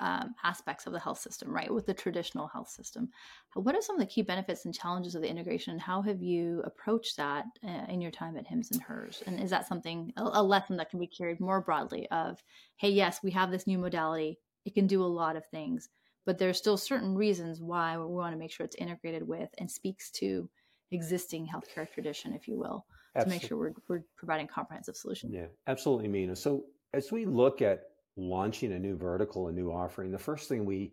um, 0.00 0.34
aspects 0.42 0.86
of 0.86 0.92
the 0.92 0.98
health 0.98 1.18
system, 1.18 1.50
right? 1.50 1.72
With 1.72 1.86
the 1.86 1.94
traditional 1.94 2.46
health 2.46 2.68
system. 2.68 3.08
What 3.54 3.74
are 3.74 3.82
some 3.82 3.96
of 3.96 4.00
the 4.00 4.06
key 4.06 4.22
benefits 4.22 4.64
and 4.64 4.74
challenges 4.74 5.14
of 5.14 5.22
the 5.22 5.28
integration? 5.28 5.72
And 5.72 5.80
how 5.80 6.02
have 6.02 6.22
you 6.22 6.62
approached 6.64 7.16
that 7.16 7.44
uh, 7.66 7.86
in 7.88 8.00
your 8.00 8.10
time 8.10 8.36
at 8.36 8.46
Hims 8.46 8.70
and 8.70 8.82
Hers? 8.82 9.22
And 9.26 9.40
is 9.40 9.50
that 9.50 9.66
something, 9.66 10.12
a, 10.16 10.22
a 10.22 10.42
lesson 10.42 10.76
that 10.78 10.90
can 10.90 10.98
be 10.98 11.06
carried 11.06 11.40
more 11.40 11.60
broadly 11.60 12.08
of, 12.10 12.42
hey, 12.76 12.90
yes, 12.90 13.20
we 13.22 13.30
have 13.32 13.50
this 13.50 13.66
new 13.66 13.78
modality, 13.78 14.38
it 14.64 14.74
can 14.74 14.86
do 14.86 15.02
a 15.02 15.06
lot 15.06 15.36
of 15.36 15.46
things, 15.46 15.88
but 16.24 16.38
there's 16.38 16.58
still 16.58 16.76
certain 16.76 17.14
reasons 17.14 17.60
why 17.60 17.96
we 17.96 18.04
want 18.06 18.32
to 18.32 18.38
make 18.38 18.50
sure 18.50 18.64
it's 18.64 18.76
integrated 18.76 19.26
with 19.26 19.48
and 19.58 19.70
speaks 19.70 20.10
to 20.12 20.48
existing 20.90 21.46
healthcare 21.46 21.90
tradition, 21.90 22.32
if 22.32 22.48
you 22.48 22.58
will, 22.58 22.84
absolutely. 23.14 23.38
to 23.38 23.42
make 23.42 23.48
sure 23.48 23.58
we're, 23.58 23.72
we're 23.88 24.04
providing 24.16 24.46
comprehensive 24.46 24.96
solutions. 24.96 25.32
Yeah, 25.34 25.46
absolutely, 25.66 26.08
Mina. 26.08 26.34
So 26.34 26.64
as 26.94 27.12
we 27.12 27.26
look 27.26 27.62
at 27.62 27.80
launching 28.16 28.72
a 28.72 28.78
new 28.78 28.96
vertical, 28.96 29.48
a 29.48 29.52
new 29.52 29.70
offering, 29.70 30.10
the 30.10 30.18
first 30.18 30.48
thing 30.48 30.64
we 30.64 30.92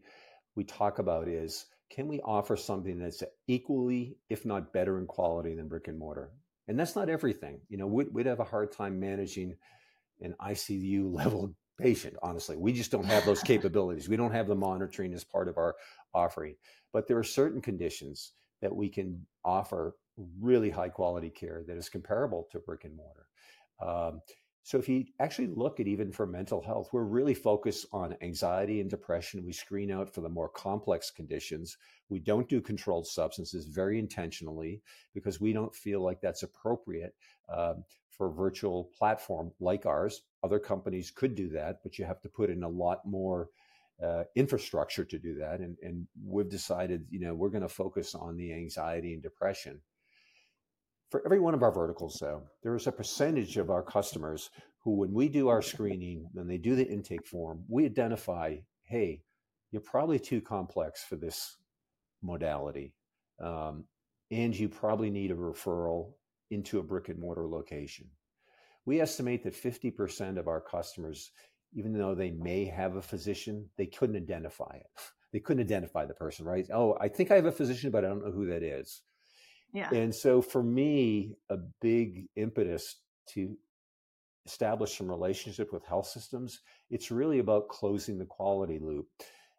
we 0.55 0.63
talk 0.63 0.99
about 0.99 1.27
is 1.27 1.65
can 1.89 2.07
we 2.07 2.19
offer 2.21 2.55
something 2.55 2.99
that's 2.99 3.23
equally, 3.47 4.17
if 4.29 4.45
not 4.45 4.73
better 4.73 4.97
in 4.97 5.05
quality 5.05 5.55
than 5.55 5.67
brick 5.67 5.87
and 5.87 5.97
mortar? 5.97 6.31
And 6.67 6.79
that's 6.79 6.95
not 6.95 7.09
everything. 7.09 7.59
You 7.69 7.77
know, 7.77 7.87
we'd, 7.87 8.11
we'd 8.11 8.25
have 8.25 8.39
a 8.39 8.45
hard 8.45 8.71
time 8.71 8.99
managing 8.99 9.55
an 10.21 10.33
ICU 10.41 11.13
level 11.13 11.53
patient, 11.79 12.15
honestly. 12.23 12.57
We 12.57 12.73
just 12.73 12.91
don't 12.91 13.05
have 13.05 13.25
those 13.25 13.43
capabilities. 13.43 14.09
We 14.09 14.15
don't 14.17 14.31
have 14.31 14.47
the 14.47 14.55
monitoring 14.55 15.13
as 15.13 15.23
part 15.23 15.47
of 15.47 15.57
our 15.57 15.75
offering. 16.13 16.55
But 16.91 17.07
there 17.07 17.17
are 17.17 17.23
certain 17.23 17.61
conditions 17.61 18.31
that 18.61 18.75
we 18.75 18.89
can 18.89 19.25
offer 19.43 19.95
really 20.39 20.69
high 20.69 20.89
quality 20.89 21.29
care 21.29 21.63
that 21.67 21.77
is 21.77 21.89
comparable 21.89 22.47
to 22.51 22.59
brick 22.59 22.85
and 22.85 22.95
mortar. 22.95 23.27
Um, 23.81 24.21
so 24.65 24.77
if 24.77 24.87
you 24.87 25.05
actually 25.19 25.47
look 25.47 25.81
at 25.81 25.87
even 25.87 26.13
for 26.13 26.25
mental 26.25 26.61
health, 26.61 26.89
we're 26.93 27.03
really 27.03 27.33
focused 27.33 27.85
on 27.91 28.15
anxiety 28.21 28.79
and 28.79 28.89
depression. 28.89 29.45
We 29.45 29.51
screen 29.51 29.91
out 29.91 30.13
for 30.13 30.21
the 30.21 30.29
more 30.29 30.47
complex 30.47 31.11
conditions. 31.11 31.77
We 32.07 32.19
don't 32.19 32.47
do 32.47 32.61
controlled 32.61 33.05
substances 33.05 33.65
very 33.65 33.99
intentionally 33.99 34.81
because 35.13 35.41
we 35.41 35.51
don't 35.51 35.75
feel 35.75 36.01
like 36.01 36.21
that's 36.21 36.43
appropriate 36.43 37.13
um, 37.53 37.83
for 38.09 38.27
a 38.27 38.33
virtual 38.33 38.85
platform 38.97 39.51
like 39.59 39.85
ours. 39.85 40.21
Other 40.43 40.59
companies 40.59 41.11
could 41.11 41.35
do 41.35 41.49
that, 41.49 41.83
but 41.83 41.99
you 41.99 42.05
have 42.05 42.21
to 42.21 42.29
put 42.29 42.49
in 42.49 42.63
a 42.63 42.69
lot 42.69 43.05
more 43.05 43.49
uh, 44.01 44.23
infrastructure 44.35 45.03
to 45.03 45.19
do 45.19 45.35
that. 45.35 45.59
And, 45.59 45.77
and 45.83 46.07
we've 46.25 46.49
decided, 46.49 47.05
you 47.09 47.19
know, 47.19 47.33
we're 47.33 47.49
going 47.49 47.63
to 47.63 47.69
focus 47.69 48.15
on 48.15 48.37
the 48.37 48.53
anxiety 48.53 49.13
and 49.13 49.21
depression 49.21 49.81
for 51.13 51.21
every 51.25 51.39
one 51.39 51.53
of 51.53 51.61
our 51.61 51.71
verticals, 51.71 52.17
though, 52.19 52.41
there 52.63 52.75
is 52.75 52.87
a 52.87 52.91
percentage 52.91 53.57
of 53.57 53.69
our 53.69 53.83
customers 53.83 54.49
who, 54.83 54.95
when 54.95 55.13
we 55.13 55.29
do 55.29 55.47
our 55.47 55.61
screening, 55.61 56.27
when 56.33 56.47
they 56.47 56.57
do 56.57 56.75
the 56.75 56.87
intake 56.87 57.27
form, 57.27 57.63
we 57.69 57.85
identify, 57.85 58.55
hey, 58.81 59.21
you're 59.69 59.83
probably 59.83 60.17
too 60.17 60.41
complex 60.41 61.03
for 61.03 61.15
this 61.15 61.57
modality. 62.23 62.95
Um, 63.39 63.83
and 64.31 64.57
you 64.57 64.67
probably 64.67 65.11
need 65.11 65.29
a 65.29 65.35
referral 65.35 66.13
into 66.49 66.79
a 66.79 66.83
brick 66.83 67.09
and 67.09 67.19
mortar 67.19 67.47
location. 67.47 68.07
We 68.87 68.99
estimate 68.99 69.43
that 69.43 69.53
50% 69.53 70.39
of 70.39 70.47
our 70.47 70.61
customers, 70.61 71.29
even 71.75 71.93
though 71.93 72.15
they 72.15 72.31
may 72.31 72.65
have 72.65 72.95
a 72.95 73.03
physician, 73.03 73.69
they 73.77 73.85
couldn't 73.85 74.15
identify 74.15 74.77
it. 74.77 74.87
They 75.31 75.41
couldn't 75.41 75.63
identify 75.63 76.07
the 76.07 76.15
person, 76.15 76.47
right? 76.47 76.65
Oh, 76.73 76.97
I 76.99 77.07
think 77.07 77.29
I 77.29 77.35
have 77.35 77.45
a 77.45 77.51
physician, 77.51 77.91
but 77.91 78.03
I 78.03 78.07
don't 78.07 78.25
know 78.25 78.31
who 78.31 78.47
that 78.47 78.63
is. 78.63 79.03
And 79.91 80.13
so 80.13 80.41
for 80.41 80.63
me, 80.63 81.35
a 81.49 81.57
big 81.81 82.27
impetus 82.35 82.95
to 83.29 83.57
establish 84.45 84.97
some 84.97 85.09
relationship 85.09 85.73
with 85.73 85.85
health 85.85 86.07
systems, 86.07 86.59
it's 86.89 87.11
really 87.11 87.39
about 87.39 87.69
closing 87.69 88.17
the 88.17 88.25
quality 88.25 88.79
loop. 88.79 89.07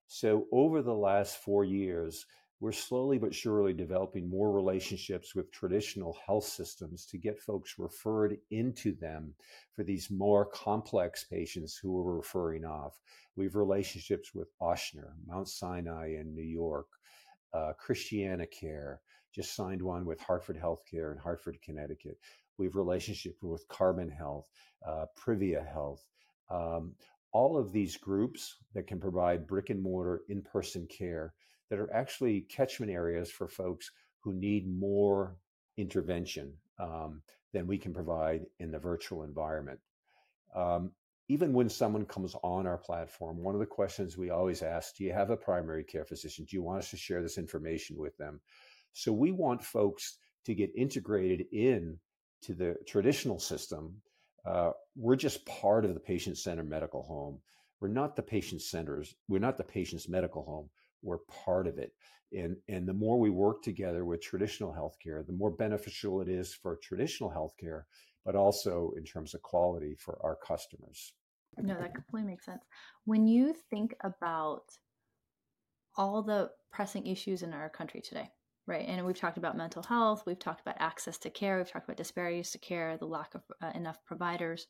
So 0.06 0.46
over 0.52 0.82
the 0.82 0.94
last 0.94 1.38
four 1.38 1.64
years, 1.64 2.26
we're 2.60 2.72
slowly 2.72 3.18
but 3.18 3.34
surely 3.34 3.72
developing 3.72 4.28
more 4.28 4.52
relationships 4.52 5.34
with 5.34 5.50
traditional 5.50 6.16
health 6.26 6.44
systems 6.44 7.04
to 7.06 7.18
get 7.18 7.40
folks 7.40 7.74
referred 7.78 8.36
into 8.50 8.94
them 8.94 9.34
for 9.74 9.82
these 9.82 10.10
more 10.10 10.46
complex 10.46 11.24
patients 11.24 11.76
who 11.76 11.92
we're 11.92 12.16
referring 12.16 12.64
off. 12.64 12.98
We 13.36 13.44
have 13.44 13.56
relationships 13.56 14.34
with 14.34 14.48
Ochsner, 14.62 15.10
Mount 15.26 15.48
Sinai 15.48 16.16
in 16.20 16.34
New 16.34 16.44
York, 16.44 16.86
uh, 17.52 17.72
Christiana 17.78 18.46
Care, 18.46 19.00
just 19.34 19.54
signed 19.54 19.82
one 19.82 20.04
with 20.04 20.20
Hartford 20.20 20.60
Healthcare 20.60 21.12
in 21.12 21.18
Hartford, 21.18 21.58
Connecticut. 21.62 22.18
We 22.58 22.66
have 22.66 22.76
relationship 22.76 23.36
with 23.42 23.66
Carbon 23.68 24.08
Health, 24.08 24.46
uh, 24.86 25.06
Privia 25.18 25.66
Health, 25.66 26.06
um, 26.50 26.94
all 27.32 27.58
of 27.58 27.72
these 27.72 27.96
groups 27.96 28.56
that 28.74 28.86
can 28.86 29.00
provide 29.00 29.46
brick 29.46 29.70
and 29.70 29.82
mortar 29.82 30.22
in-person 30.28 30.86
care 30.86 31.34
that 31.68 31.80
are 31.80 31.92
actually 31.92 32.42
catchment 32.42 32.92
areas 32.92 33.30
for 33.30 33.48
folks 33.48 33.90
who 34.20 34.32
need 34.32 34.68
more 34.68 35.36
intervention 35.76 36.52
um, 36.78 37.22
than 37.52 37.66
we 37.66 37.76
can 37.76 37.92
provide 37.92 38.46
in 38.60 38.70
the 38.70 38.78
virtual 38.78 39.24
environment. 39.24 39.80
Um, 40.54 40.92
even 41.28 41.52
when 41.52 41.68
someone 41.68 42.04
comes 42.04 42.36
on 42.42 42.66
our 42.66 42.76
platform, 42.76 43.42
one 43.42 43.54
of 43.54 43.60
the 43.60 43.66
questions 43.66 44.16
we 44.16 44.30
always 44.30 44.62
ask, 44.62 44.94
do 44.94 45.04
you 45.04 45.12
have 45.12 45.30
a 45.30 45.36
primary 45.36 45.82
care 45.82 46.04
physician? 46.04 46.44
Do 46.44 46.54
you 46.54 46.62
want 46.62 46.80
us 46.80 46.90
to 46.90 46.96
share 46.96 47.22
this 47.22 47.38
information 47.38 47.96
with 47.96 48.16
them? 48.18 48.40
So 48.94 49.12
we 49.12 49.32
want 49.32 49.62
folks 49.62 50.18
to 50.46 50.54
get 50.54 50.70
integrated 50.74 51.46
in 51.52 51.98
to 52.42 52.54
the 52.54 52.76
traditional 52.86 53.38
system. 53.38 54.00
Uh, 54.46 54.70
we're 54.96 55.16
just 55.16 55.44
part 55.46 55.84
of 55.84 55.94
the 55.94 56.00
patient 56.00 56.38
centered 56.38 56.68
medical 56.68 57.02
home. 57.02 57.40
We're 57.80 57.88
not 57.88 58.16
the 58.16 58.22
patient 58.22 58.62
centers. 58.62 59.14
We're 59.28 59.40
not 59.40 59.58
the 59.58 59.64
patient's 59.64 60.08
medical 60.08 60.44
home. 60.44 60.70
We're 61.02 61.18
part 61.44 61.66
of 61.66 61.78
it. 61.78 61.92
And, 62.32 62.56
and 62.68 62.88
the 62.88 62.94
more 62.94 63.18
we 63.18 63.30
work 63.30 63.62
together 63.62 64.04
with 64.04 64.22
traditional 64.22 64.72
healthcare, 64.72 65.26
the 65.26 65.32
more 65.32 65.50
beneficial 65.50 66.20
it 66.20 66.28
is 66.28 66.54
for 66.54 66.78
traditional 66.82 67.30
healthcare, 67.30 67.82
but 68.24 68.34
also 68.34 68.92
in 68.96 69.04
terms 69.04 69.34
of 69.34 69.42
quality 69.42 69.94
for 69.98 70.18
our 70.22 70.36
customers. 70.36 71.12
No, 71.58 71.78
that 71.78 71.94
completely 71.94 72.30
makes 72.30 72.44
sense. 72.44 72.64
When 73.04 73.26
you 73.26 73.54
think 73.70 73.94
about 74.02 74.64
all 75.96 76.22
the 76.22 76.50
pressing 76.72 77.06
issues 77.06 77.42
in 77.42 77.52
our 77.52 77.68
country 77.68 78.00
today, 78.00 78.30
Right. 78.66 78.88
And 78.88 79.04
we've 79.04 79.18
talked 79.18 79.36
about 79.36 79.58
mental 79.58 79.82
health, 79.82 80.22
we've 80.26 80.38
talked 80.38 80.62
about 80.62 80.76
access 80.78 81.18
to 81.18 81.30
care, 81.30 81.58
we've 81.58 81.70
talked 81.70 81.84
about 81.84 81.98
disparities 81.98 82.50
to 82.52 82.58
care, 82.58 82.96
the 82.96 83.04
lack 83.04 83.34
of 83.34 83.42
uh, 83.62 83.72
enough 83.74 83.98
providers. 84.06 84.66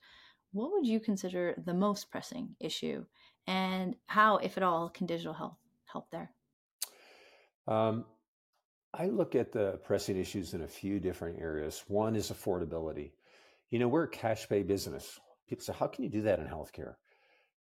What 0.52 0.72
would 0.72 0.86
you 0.86 0.98
consider 0.98 1.54
the 1.64 1.74
most 1.74 2.10
pressing 2.10 2.56
issue? 2.60 3.04
And 3.46 3.94
how, 4.06 4.38
if 4.38 4.56
at 4.56 4.64
all, 4.64 4.88
can 4.88 5.06
digital 5.06 5.32
health 5.32 5.58
help 5.84 6.10
there? 6.10 6.32
Um, 7.68 8.04
I 8.92 9.06
look 9.06 9.34
at 9.34 9.52
the 9.52 9.80
pressing 9.84 10.16
issues 10.16 10.54
in 10.54 10.62
a 10.62 10.68
few 10.68 10.98
different 10.98 11.40
areas. 11.40 11.84
One 11.88 12.16
is 12.16 12.30
affordability. 12.30 13.12
You 13.70 13.78
know, 13.78 13.88
we're 13.88 14.04
a 14.04 14.08
cash 14.08 14.48
pay 14.48 14.62
business. 14.62 15.18
People 15.48 15.64
say, 15.64 15.72
how 15.72 15.86
can 15.86 16.04
you 16.04 16.10
do 16.10 16.22
that 16.22 16.38
in 16.38 16.46
healthcare? 16.46 16.94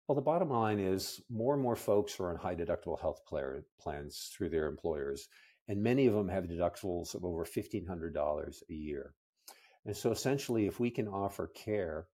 Well, 0.07 0.15
the 0.15 0.21
bottom 0.21 0.49
line 0.49 0.79
is 0.79 1.21
more 1.29 1.53
and 1.53 1.63
more 1.63 1.75
folks 1.75 2.19
are 2.19 2.29
on 2.29 2.35
high 2.35 2.55
deductible 2.55 2.99
health 2.99 3.21
plans 3.25 4.29
through 4.33 4.49
their 4.49 4.67
employers, 4.67 5.29
and 5.71 5.81
many 5.81 6.05
of 6.05 6.13
them 6.13 6.27
have 6.27 6.43
deductibles 6.43 7.15
of 7.15 7.23
over 7.23 7.45
$1,500 7.45 8.63
a 8.69 8.73
year. 8.73 9.13
And 9.85 9.95
so 9.95 10.11
essentially, 10.11 10.67
if 10.67 10.81
we 10.81 10.89
can 10.89 11.07
offer 11.07 11.47
care 11.47 12.07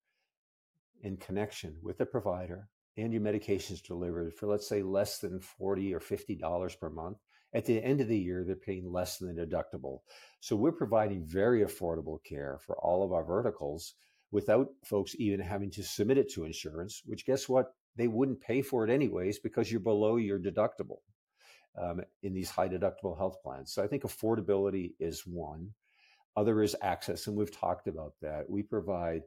in 1.01 1.17
connection 1.17 1.75
with 1.81 1.97
the 1.97 2.05
provider 2.05 2.69
and 2.97 3.11
your 3.11 3.23
medications 3.23 3.81
delivered 3.81 4.35
for, 4.35 4.45
let's 4.45 4.69
say, 4.69 4.83
less 4.83 5.17
than 5.17 5.39
40 5.39 5.95
or 5.95 5.99
$50 5.99 6.79
per 6.79 6.91
month, 6.91 7.17
at 7.51 7.65
the 7.65 7.83
end 7.83 7.99
of 7.99 8.07
the 8.07 8.19
year, 8.19 8.43
they're 8.45 8.55
paying 8.55 8.91
less 8.91 9.17
than 9.17 9.35
the 9.35 9.47
deductible. 9.47 10.01
So 10.39 10.55
we're 10.55 10.71
providing 10.71 11.25
very 11.25 11.63
affordable 11.63 12.23
care 12.23 12.59
for 12.63 12.77
all 12.77 13.03
of 13.03 13.11
our 13.11 13.25
verticals 13.25 13.95
without 14.29 14.67
folks 14.85 15.15
even 15.17 15.39
having 15.39 15.71
to 15.71 15.83
submit 15.83 16.19
it 16.19 16.31
to 16.33 16.45
insurance, 16.45 17.01
which 17.07 17.25
guess 17.25 17.49
what? 17.49 17.73
They 17.95 18.07
wouldn't 18.07 18.39
pay 18.39 18.61
for 18.61 18.87
it 18.87 18.93
anyways 18.93 19.39
because 19.39 19.71
you're 19.71 19.79
below 19.79 20.17
your 20.17 20.37
deductible 20.37 20.99
um, 21.77 22.01
in 22.23 22.33
these 22.33 22.49
high 22.49 22.67
deductible 22.67 23.17
health 23.17 23.41
plans. 23.43 23.71
So 23.71 23.83
I 23.83 23.87
think 23.87 24.03
affordability 24.03 24.93
is 24.99 25.21
one. 25.25 25.71
Other 26.35 26.61
is 26.61 26.75
access, 26.81 27.27
and 27.27 27.35
we've 27.35 27.55
talked 27.55 27.87
about 27.87 28.13
that. 28.21 28.49
We 28.49 28.61
provide 28.63 29.23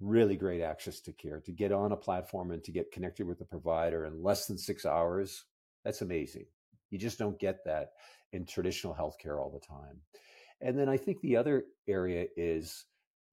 really 0.00 0.36
great 0.36 0.62
access 0.62 1.00
to 1.00 1.12
care 1.12 1.40
to 1.40 1.52
get 1.52 1.72
on 1.72 1.92
a 1.92 1.96
platform 1.96 2.50
and 2.50 2.64
to 2.64 2.72
get 2.72 2.90
connected 2.90 3.26
with 3.26 3.38
the 3.38 3.44
provider 3.44 4.04
in 4.06 4.22
less 4.22 4.46
than 4.46 4.58
six 4.58 4.84
hours. 4.84 5.44
That's 5.84 6.02
amazing. 6.02 6.46
You 6.90 6.98
just 6.98 7.18
don't 7.18 7.38
get 7.38 7.64
that 7.64 7.92
in 8.32 8.44
traditional 8.44 8.94
healthcare 8.94 9.38
all 9.38 9.50
the 9.50 9.66
time. 9.66 10.00
And 10.60 10.78
then 10.78 10.88
I 10.88 10.96
think 10.96 11.20
the 11.20 11.36
other 11.36 11.64
area 11.88 12.26
is 12.36 12.84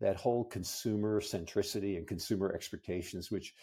that 0.01 0.15
whole 0.15 0.45
consumer 0.45 1.21
centricity 1.21 1.97
and 1.97 2.07
consumer 2.07 2.53
expectations, 2.53 3.31
which 3.31 3.53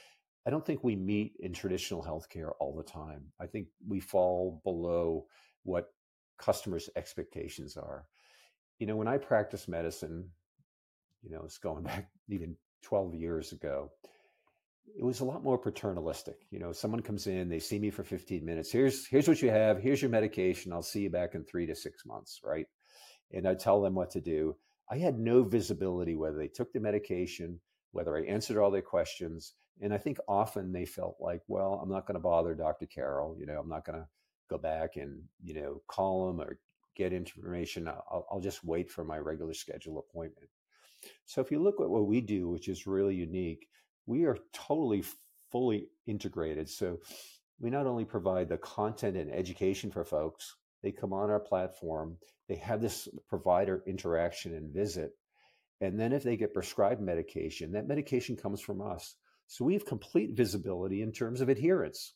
I 0.47 0.51
don't 0.51 0.65
think 0.65 0.85
we 0.85 0.95
meet 0.95 1.35
in 1.41 1.53
traditional 1.53 2.05
healthcare 2.05 2.53
all 2.61 2.77
the 2.77 2.85
time. 2.85 3.25
I 3.41 3.47
think 3.47 3.67
we 3.87 3.99
fall 3.99 4.61
below 4.65 5.27
what 5.65 5.89
customers' 6.39 6.89
expectations 6.95 7.77
are. 7.77 8.07
You 8.79 8.87
know, 8.87 8.97
when 8.97 9.09
I 9.09 9.19
practiced 9.19 9.69
medicine, 9.69 10.31
you 11.23 11.31
know, 11.31 11.43
it's 11.45 11.59
going 11.59 11.83
back 11.85 12.09
even 12.29 12.57
12 12.83 13.15
years 13.15 13.53
ago, 13.53 13.91
it 14.97 15.05
was 15.05 15.21
a 15.21 15.25
lot 15.25 15.43
more 15.43 15.59
paternalistic. 15.59 16.37
You 16.51 16.61
know, 16.61 16.73
someone 16.73 17.01
comes 17.01 17.27
in, 17.27 17.49
they 17.49 17.59
see 17.59 17.79
me 17.79 17.91
for 17.91 18.05
15 18.05 18.45
minutes. 18.45 18.71
Here's 18.71 19.07
here's 19.07 19.29
what 19.29 19.43
you 19.43 19.51
have. 19.51 19.79
Here's 19.79 20.01
your 20.01 20.11
medication. 20.11 20.73
I'll 20.73 20.83
see 20.83 21.01
you 21.01 21.11
back 21.11 21.35
in 21.35 21.45
three 21.45 21.67
to 21.67 21.75
six 21.75 22.07
months, 22.07 22.41
right? 22.45 22.67
And 23.33 23.47
I 23.49 23.55
tell 23.55 23.83
them 23.83 23.95
what 23.95 24.13
to 24.13 24.21
do. 24.21 24.57
I 24.89 24.99
had 24.99 25.19
no 25.19 25.43
visibility 25.43 26.15
whether 26.15 26.39
they 26.39 26.49
took 26.49 26.73
the 26.73 26.81
medication, 26.81 27.61
whether 27.97 28.17
I 28.17 28.23
answered 28.23 28.59
all 28.59 28.71
their 28.71 28.83
questions. 28.83 29.55
And 29.81 29.93
I 29.93 29.99
think 29.99 30.19
often 30.29 30.73
they 30.73 30.85
felt 30.85 31.17
like, 31.21 31.43
well, 31.49 31.81
I'm 31.83 31.91
not 31.91 32.07
going 32.07 32.15
to 32.15 32.21
bother 32.21 32.55
Dr. 32.55 32.87
Carroll. 32.87 33.37
You 33.39 33.47
know, 33.47 33.59
I'm 33.59 33.69
not 33.69 33.85
going 33.85 33.99
to 33.99 34.07
go 34.49 34.59
back 34.59 34.97
and, 34.97 35.23
you 35.43 35.55
know, 35.55 35.83
call 35.89 36.31
him 36.31 36.41
or 36.41 36.59
get 36.95 37.13
information. 37.13 37.89
I'll, 37.89 38.27
I'll 38.31 38.41
just 38.41 38.65
wait 38.65 38.91
for 38.91 39.05
my 39.05 39.19
regular 39.19 39.55
schedule 39.55 39.99
appointment. 39.99 40.49
So 41.25 41.41
if 41.41 41.51
you 41.51 41.63
look 41.63 41.81
at 41.81 41.91
what 41.91 42.07
we 42.07 42.21
do, 42.21 42.49
which 42.49 42.69
is 42.69 42.87
really 42.87 43.15
unique, 43.15 43.69
we 44.07 44.25
are 44.25 44.39
totally 44.53 45.05
fully 45.51 45.89
integrated. 46.07 46.69
So 46.69 47.01
we 47.61 47.71
not 47.71 47.87
only 47.87 48.05
provide 48.05 48.49
the 48.49 48.59
content 48.59 49.17
and 49.17 49.31
education 49.31 49.91
for 49.91 50.05
folks, 50.05 50.57
they 50.83 50.93
come 50.93 51.13
on 51.13 51.31
our 51.31 51.41
platform, 51.41 52.17
they 52.49 52.57
have 52.57 52.81
this 52.81 53.09
provider 53.29 53.83
interaction 53.87 54.55
and 54.55 54.73
visit. 54.73 55.17
And 55.81 55.99
then 55.99 56.13
if 56.13 56.23
they 56.23 56.37
get 56.37 56.55
prescribed 56.55 57.01
medication, 57.01 57.73
that 57.73 57.89
medication 57.89 58.37
comes 58.37 58.61
from 58.61 58.81
us. 58.81 59.15
So 59.47 59.65
we 59.65 59.75
have 59.75 59.85
complete 59.85 60.37
visibility 60.37 61.03
in 61.03 61.13
terms 61.13 61.41
of 61.41 61.49
adherence. 61.49 62.15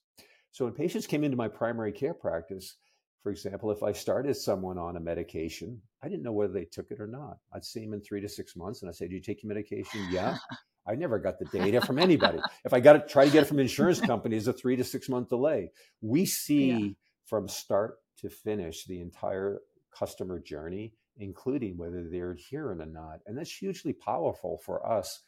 So 0.52 0.64
when 0.64 0.74
patients 0.74 1.06
came 1.06 1.22
into 1.24 1.36
my 1.36 1.48
primary 1.48 1.92
care 1.92 2.14
practice, 2.14 2.76
for 3.22 3.30
example, 3.30 3.70
if 3.70 3.82
I 3.82 3.92
started 3.92 4.34
someone 4.34 4.78
on 4.78 4.96
a 4.96 5.00
medication, 5.00 5.80
I 6.02 6.08
didn't 6.08 6.22
know 6.22 6.32
whether 6.32 6.52
they 6.52 6.64
took 6.64 6.90
it 6.90 7.00
or 7.00 7.06
not. 7.06 7.36
I'd 7.52 7.64
see 7.64 7.84
them 7.84 7.92
in 7.92 8.00
three 8.00 8.20
to 8.22 8.28
six 8.28 8.56
months 8.56 8.82
and 8.82 8.88
I 8.88 8.92
say, 8.92 9.08
Do 9.08 9.14
you 9.14 9.20
take 9.20 9.42
your 9.42 9.48
medication? 9.48 10.00
Yeah. 10.10 10.38
I 10.86 10.94
never 10.94 11.18
got 11.18 11.38
the 11.38 11.44
data 11.44 11.82
from 11.82 11.98
anybody. 11.98 12.38
if 12.64 12.72
I 12.72 12.80
got 12.80 12.94
to 12.94 13.00
try 13.00 13.26
to 13.26 13.30
get 13.30 13.42
it 13.42 13.46
from 13.46 13.60
insurance 13.60 14.00
companies, 14.00 14.48
a 14.48 14.52
three 14.52 14.76
to 14.76 14.82
six 14.82 15.08
month 15.08 15.28
delay. 15.28 15.70
We 16.00 16.24
see 16.24 16.70
yeah. 16.70 16.88
from 17.26 17.48
start 17.48 17.98
to 18.22 18.30
finish 18.30 18.86
the 18.86 19.00
entire 19.00 19.60
customer 19.96 20.40
journey, 20.40 20.94
including 21.20 21.76
whether 21.76 22.08
they're 22.08 22.32
adherent 22.32 22.80
or 22.80 22.86
not. 22.86 23.20
And 23.26 23.36
that's 23.36 23.54
hugely 23.54 23.92
powerful 23.92 24.58
for 24.64 24.84
us. 24.86 25.20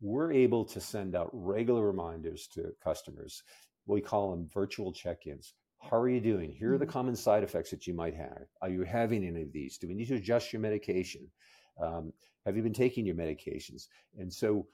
We're 0.00 0.32
able 0.32 0.64
to 0.66 0.80
send 0.80 1.16
out 1.16 1.30
regular 1.32 1.86
reminders 1.86 2.46
to 2.54 2.72
customers. 2.82 3.42
We 3.86 4.00
call 4.00 4.30
them 4.30 4.48
virtual 4.52 4.92
check 4.92 5.26
ins. 5.26 5.54
How 5.80 5.96
are 5.98 6.08
you 6.08 6.20
doing? 6.20 6.52
Here 6.52 6.74
are 6.74 6.78
the 6.78 6.84
mm-hmm. 6.84 6.92
common 6.92 7.16
side 7.16 7.42
effects 7.44 7.70
that 7.70 7.86
you 7.86 7.94
might 7.94 8.14
have. 8.14 8.46
Are 8.60 8.68
you 8.68 8.82
having 8.82 9.24
any 9.24 9.42
of 9.42 9.52
these? 9.52 9.78
Do 9.78 9.88
we 9.88 9.94
need 9.94 10.08
to 10.08 10.16
adjust 10.16 10.52
your 10.52 10.60
medication? 10.60 11.28
Um, 11.80 12.12
have 12.44 12.56
you 12.56 12.62
been 12.62 12.72
taking 12.72 13.06
your 13.06 13.14
medications? 13.14 13.86
And 14.18 14.32
so 14.32 14.66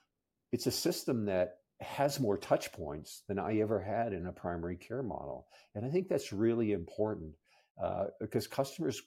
it's 0.52 0.66
a 0.66 0.70
system 0.70 1.26
that 1.26 1.58
has 1.80 2.20
more 2.20 2.38
touch 2.38 2.72
points 2.72 3.22
than 3.28 3.38
I 3.38 3.58
ever 3.58 3.80
had 3.80 4.12
in 4.12 4.26
a 4.26 4.32
primary 4.32 4.76
care 4.76 5.02
model. 5.02 5.46
And 5.74 5.84
I 5.84 5.90
think 5.90 6.08
that's 6.08 6.32
really 6.32 6.72
important 6.72 7.34
uh, 7.82 8.04
because 8.20 8.46
customers, 8.46 9.02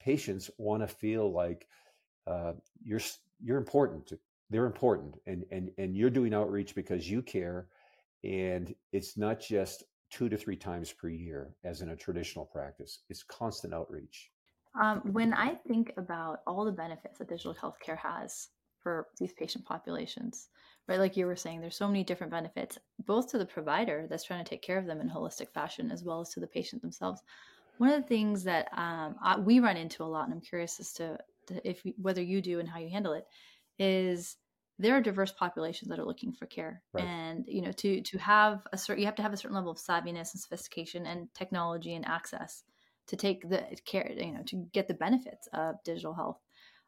patients 0.00 0.50
want 0.58 0.82
to 0.82 0.88
feel 0.88 1.32
like 1.32 1.66
uh, 2.26 2.52
you're 2.82 3.00
you're 3.42 3.58
important. 3.58 4.12
They're 4.50 4.66
important, 4.66 5.16
and 5.26 5.44
and 5.50 5.70
and 5.78 5.96
you're 5.96 6.10
doing 6.10 6.34
outreach 6.34 6.74
because 6.74 7.10
you 7.10 7.22
care, 7.22 7.68
and 8.22 8.74
it's 8.92 9.16
not 9.16 9.40
just 9.40 9.84
two 10.10 10.28
to 10.28 10.36
three 10.36 10.56
times 10.56 10.92
per 10.92 11.08
year 11.08 11.54
as 11.64 11.80
in 11.80 11.90
a 11.90 11.96
traditional 11.96 12.44
practice. 12.44 13.00
It's 13.08 13.22
constant 13.22 13.74
outreach. 13.74 14.30
Um, 14.80 15.00
when 15.12 15.32
I 15.32 15.54
think 15.68 15.92
about 15.96 16.40
all 16.46 16.64
the 16.64 16.72
benefits 16.72 17.18
that 17.18 17.28
digital 17.28 17.54
healthcare 17.54 17.98
has 17.98 18.48
for 18.80 19.08
these 19.18 19.32
patient 19.32 19.64
populations, 19.64 20.48
right? 20.88 20.98
Like 20.98 21.16
you 21.16 21.26
were 21.26 21.36
saying, 21.36 21.60
there's 21.60 21.76
so 21.76 21.88
many 21.88 22.04
different 22.04 22.32
benefits, 22.32 22.78
both 23.06 23.30
to 23.30 23.38
the 23.38 23.46
provider 23.46 24.06
that's 24.08 24.24
trying 24.24 24.44
to 24.44 24.48
take 24.48 24.62
care 24.62 24.78
of 24.78 24.86
them 24.86 25.00
in 25.00 25.08
holistic 25.08 25.50
fashion, 25.52 25.90
as 25.90 26.04
well 26.04 26.20
as 26.20 26.30
to 26.30 26.40
the 26.40 26.46
patient 26.46 26.82
themselves. 26.82 27.22
One 27.78 27.90
of 27.90 28.02
the 28.02 28.08
things 28.08 28.44
that 28.44 28.68
um, 28.76 29.16
I, 29.22 29.38
we 29.38 29.60
run 29.60 29.76
into 29.76 30.02
a 30.02 30.06
lot, 30.06 30.24
and 30.24 30.32
I'm 30.32 30.40
curious 30.40 30.80
as 30.80 30.92
to, 30.94 31.18
to 31.48 31.68
if 31.68 31.82
whether 32.00 32.22
you 32.22 32.40
do 32.40 32.60
and 32.60 32.68
how 32.68 32.78
you 32.78 32.88
handle 32.88 33.12
it, 33.12 33.26
is 33.78 34.36
there 34.78 34.96
are 34.96 35.00
diverse 35.00 35.32
populations 35.32 35.88
that 35.88 35.98
are 35.98 36.04
looking 36.04 36.32
for 36.32 36.46
care 36.46 36.82
right. 36.92 37.04
and 37.04 37.44
you 37.46 37.62
know 37.62 37.72
to 37.72 38.00
to 38.02 38.18
have 38.18 38.66
a 38.72 38.78
certain 38.78 39.00
you 39.00 39.06
have 39.06 39.14
to 39.14 39.22
have 39.22 39.32
a 39.32 39.36
certain 39.36 39.54
level 39.54 39.70
of 39.70 39.78
savviness 39.78 40.32
and 40.32 40.40
sophistication 40.40 41.06
and 41.06 41.32
technology 41.34 41.94
and 41.94 42.06
access 42.06 42.64
to 43.06 43.16
take 43.16 43.48
the 43.48 43.64
care 43.84 44.10
you 44.16 44.32
know 44.32 44.42
to 44.44 44.66
get 44.72 44.88
the 44.88 44.94
benefits 44.94 45.48
of 45.52 45.76
digital 45.84 46.14
health 46.14 46.38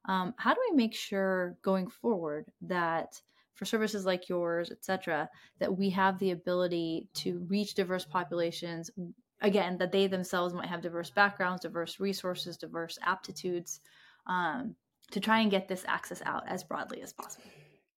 um, 0.06 0.34
how 0.36 0.54
do 0.54 0.60
we 0.70 0.76
make 0.76 0.94
sure 0.94 1.56
going 1.62 1.88
forward 1.88 2.46
that 2.60 3.20
for 3.54 3.64
services 3.64 4.04
like 4.04 4.28
yours 4.28 4.70
et 4.70 4.84
cetera 4.84 5.28
that 5.58 5.76
we 5.76 5.90
have 5.90 6.18
the 6.18 6.32
ability 6.32 7.08
to 7.14 7.46
reach 7.48 7.74
diverse 7.74 8.04
populations 8.04 8.90
again 9.42 9.76
that 9.78 9.92
they 9.92 10.06
themselves 10.06 10.54
might 10.54 10.68
have 10.68 10.80
diverse 10.80 11.10
backgrounds 11.10 11.62
diverse 11.62 12.00
resources 12.00 12.56
diverse 12.56 12.98
aptitudes 13.02 13.80
um, 14.26 14.74
to 15.10 15.20
try 15.20 15.40
and 15.40 15.50
get 15.50 15.68
this 15.68 15.84
access 15.86 16.22
out 16.24 16.42
as 16.48 16.64
broadly 16.64 17.02
as 17.02 17.12
possible 17.12 17.44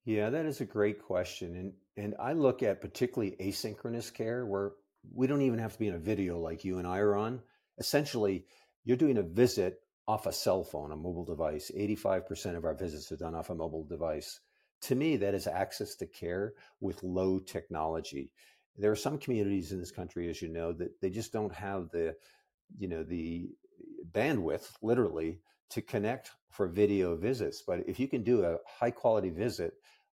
yeah, 0.09 0.31
that 0.31 0.47
is 0.47 0.59
a 0.59 0.65
great 0.65 1.01
question. 1.03 1.55
And 1.55 1.73
and 1.95 2.15
I 2.19 2.33
look 2.33 2.63
at 2.63 2.81
particularly 2.81 3.35
asynchronous 3.39 4.11
care 4.11 4.43
where 4.45 4.71
we 5.13 5.27
don't 5.27 5.43
even 5.43 5.59
have 5.59 5.73
to 5.73 5.79
be 5.79 5.87
in 5.87 5.93
a 5.93 5.99
video 5.99 6.39
like 6.39 6.65
you 6.65 6.79
and 6.79 6.87
I 6.87 6.97
are 6.97 7.15
on. 7.15 7.41
Essentially, 7.77 8.45
you're 8.85 8.97
doing 8.97 9.17
a 9.17 9.23
visit 9.23 9.81
off 10.07 10.25
a 10.25 10.31
cell 10.31 10.63
phone, 10.63 10.91
a 10.91 10.95
mobile 10.95 11.25
device. 11.25 11.69
85% 11.77 12.57
of 12.57 12.65
our 12.65 12.73
visits 12.73 13.11
are 13.11 13.17
done 13.17 13.35
off 13.35 13.51
a 13.51 13.55
mobile 13.55 13.83
device. 13.83 14.39
To 14.83 14.95
me, 14.95 15.17
that 15.17 15.35
is 15.35 15.45
access 15.45 15.95
to 15.97 16.07
care 16.07 16.53
with 16.79 17.03
low 17.03 17.39
technology. 17.39 18.31
There 18.79 18.91
are 18.91 18.95
some 18.95 19.17
communities 19.17 19.71
in 19.71 19.79
this 19.79 19.91
country, 19.91 20.29
as 20.29 20.41
you 20.41 20.49
know, 20.49 20.71
that 20.73 20.99
they 21.01 21.09
just 21.09 21.33
don't 21.33 21.53
have 21.53 21.89
the, 21.91 22.15
you 22.77 22.87
know, 22.87 23.03
the 23.03 23.49
eh, 23.79 24.03
bandwidth, 24.11 24.71
literally, 24.81 25.41
to 25.71 25.81
connect 25.81 26.31
for 26.49 26.67
video 26.67 27.15
visits. 27.15 27.61
But 27.65 27.81
if 27.87 27.99
you 27.99 28.07
can 28.07 28.23
do 28.23 28.43
a 28.43 28.57
high 28.65 28.91
quality 28.91 29.29
visit 29.29 29.73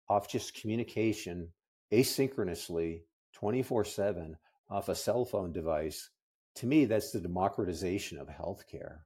off 0.10 0.30
just 0.30 0.60
communication 0.60 1.50
asynchronously 1.91 3.02
24 3.34 3.84
7 3.84 4.38
off 4.69 4.89
a 4.89 4.95
cell 4.95 5.26
phone 5.26 5.52
device, 5.52 6.10
to 6.56 6.67
me, 6.67 6.86
that's 6.86 7.12
the 7.12 7.19
democratization 7.19 8.17
of 8.17 8.28
healthcare. 8.28 9.00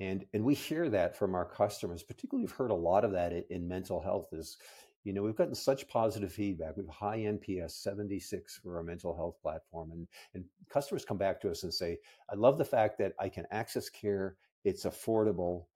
And, 0.00 0.24
and 0.32 0.44
we 0.44 0.54
hear 0.54 0.88
that 0.90 1.16
from 1.16 1.34
our 1.34 1.44
customers, 1.44 2.02
particularly 2.02 2.44
we've 2.44 2.56
heard 2.56 2.70
a 2.70 2.74
lot 2.74 3.04
of 3.04 3.12
that 3.12 3.32
in, 3.32 3.44
in 3.50 3.68
mental 3.68 4.00
health 4.00 4.28
is, 4.32 4.56
You 5.04 5.12
know, 5.12 5.22
we've 5.22 5.36
gotten 5.36 5.54
such 5.54 5.86
positive 5.86 6.32
feedback. 6.32 6.76
We 6.76 6.82
have 6.82 6.94
high 6.94 7.18
NPS, 7.18 7.72
76 7.82 8.60
for 8.62 8.78
our 8.78 8.82
mental 8.82 9.14
health 9.14 9.36
platform. 9.42 9.92
And, 9.92 10.08
and 10.32 10.44
customers 10.70 11.04
come 11.04 11.18
back 11.18 11.40
to 11.42 11.50
us 11.50 11.62
and 11.62 11.72
say, 11.72 11.98
I 12.30 12.34
love 12.34 12.56
the 12.56 12.64
fact 12.64 12.98
that 12.98 13.12
I 13.20 13.28
can 13.28 13.46
access 13.50 13.90
care, 13.90 14.36
it's 14.64 14.84
affordable, 14.84 15.66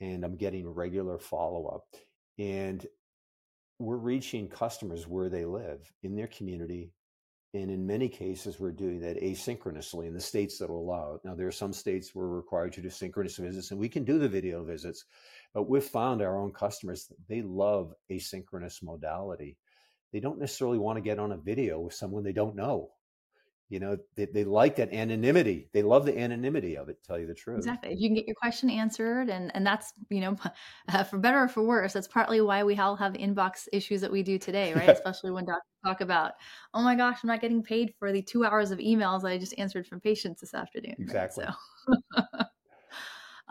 and 0.00 0.24
I'm 0.24 0.36
getting 0.36 0.68
regular 0.68 1.18
follow 1.18 1.66
up. 1.66 1.86
And 2.38 2.84
we're 3.78 3.96
reaching 3.96 4.48
customers 4.48 5.06
where 5.06 5.28
they 5.28 5.44
live 5.44 5.92
in 6.02 6.16
their 6.16 6.26
community. 6.26 6.92
And 7.54 7.70
in 7.70 7.86
many 7.86 8.08
cases, 8.08 8.58
we're 8.58 8.72
doing 8.72 9.00
that 9.00 9.22
asynchronously 9.22 10.08
in 10.08 10.14
the 10.14 10.20
states 10.20 10.58
that 10.58 10.68
will 10.68 10.80
allow 10.80 11.14
it. 11.14 11.20
Now, 11.24 11.36
there 11.36 11.46
are 11.46 11.52
some 11.52 11.72
states 11.72 12.12
where 12.12 12.26
we're 12.26 12.34
required 12.34 12.72
to 12.72 12.82
do 12.82 12.90
synchronous 12.90 13.36
visits, 13.36 13.70
and 13.70 13.78
we 13.78 13.88
can 13.88 14.02
do 14.02 14.18
the 14.18 14.28
video 14.28 14.64
visits. 14.64 15.04
But 15.54 15.68
we've 15.68 15.84
found 15.84 16.20
our 16.20 16.36
own 16.36 16.52
customers, 16.52 17.10
they 17.28 17.40
love 17.40 17.94
asynchronous 18.10 18.82
modality. 18.82 19.56
They 20.12 20.20
don't 20.20 20.38
necessarily 20.38 20.78
want 20.78 20.96
to 20.96 21.02
get 21.02 21.20
on 21.20 21.32
a 21.32 21.36
video 21.36 21.80
with 21.80 21.94
someone 21.94 22.24
they 22.24 22.32
don't 22.32 22.56
know. 22.56 22.90
You 23.70 23.80
know, 23.80 23.96
they, 24.14 24.26
they 24.26 24.44
like 24.44 24.76
that 24.76 24.92
anonymity. 24.92 25.70
They 25.72 25.82
love 25.82 26.04
the 26.04 26.16
anonymity 26.18 26.76
of 26.76 26.88
it, 26.88 26.98
tell 27.02 27.18
you 27.18 27.26
the 27.26 27.34
truth. 27.34 27.58
Exactly. 27.58 27.92
If 27.92 28.00
you 28.00 28.08
can 28.08 28.14
get 28.14 28.26
your 28.26 28.36
question 28.36 28.68
answered, 28.68 29.30
and, 29.30 29.50
and 29.54 29.66
that's, 29.66 29.92
you 30.10 30.20
know, 30.20 30.36
uh, 30.92 31.04
for 31.04 31.18
better 31.18 31.42
or 31.42 31.48
for 31.48 31.62
worse, 31.62 31.92
that's 31.92 32.06
partly 32.06 32.40
why 32.40 32.62
we 32.62 32.76
all 32.76 32.94
have 32.96 33.14
inbox 33.14 33.66
issues 33.72 34.00
that 34.02 34.12
we 34.12 34.22
do 34.22 34.38
today, 34.38 34.74
right? 34.74 34.88
Especially 34.90 35.30
when 35.30 35.46
doctors 35.46 35.62
talk 35.84 36.00
about, 36.02 36.32
oh 36.74 36.82
my 36.82 36.94
gosh, 36.94 37.20
I'm 37.22 37.28
not 37.28 37.40
getting 37.40 37.62
paid 37.62 37.94
for 37.98 38.12
the 38.12 38.22
two 38.22 38.44
hours 38.44 38.70
of 38.70 38.78
emails 38.78 39.24
I 39.24 39.38
just 39.38 39.58
answered 39.58 39.86
from 39.86 40.00
patients 40.00 40.42
this 40.42 40.52
afternoon. 40.52 40.96
Exactly. 40.98 41.46
Right? 41.46 41.54
So. 42.16 42.22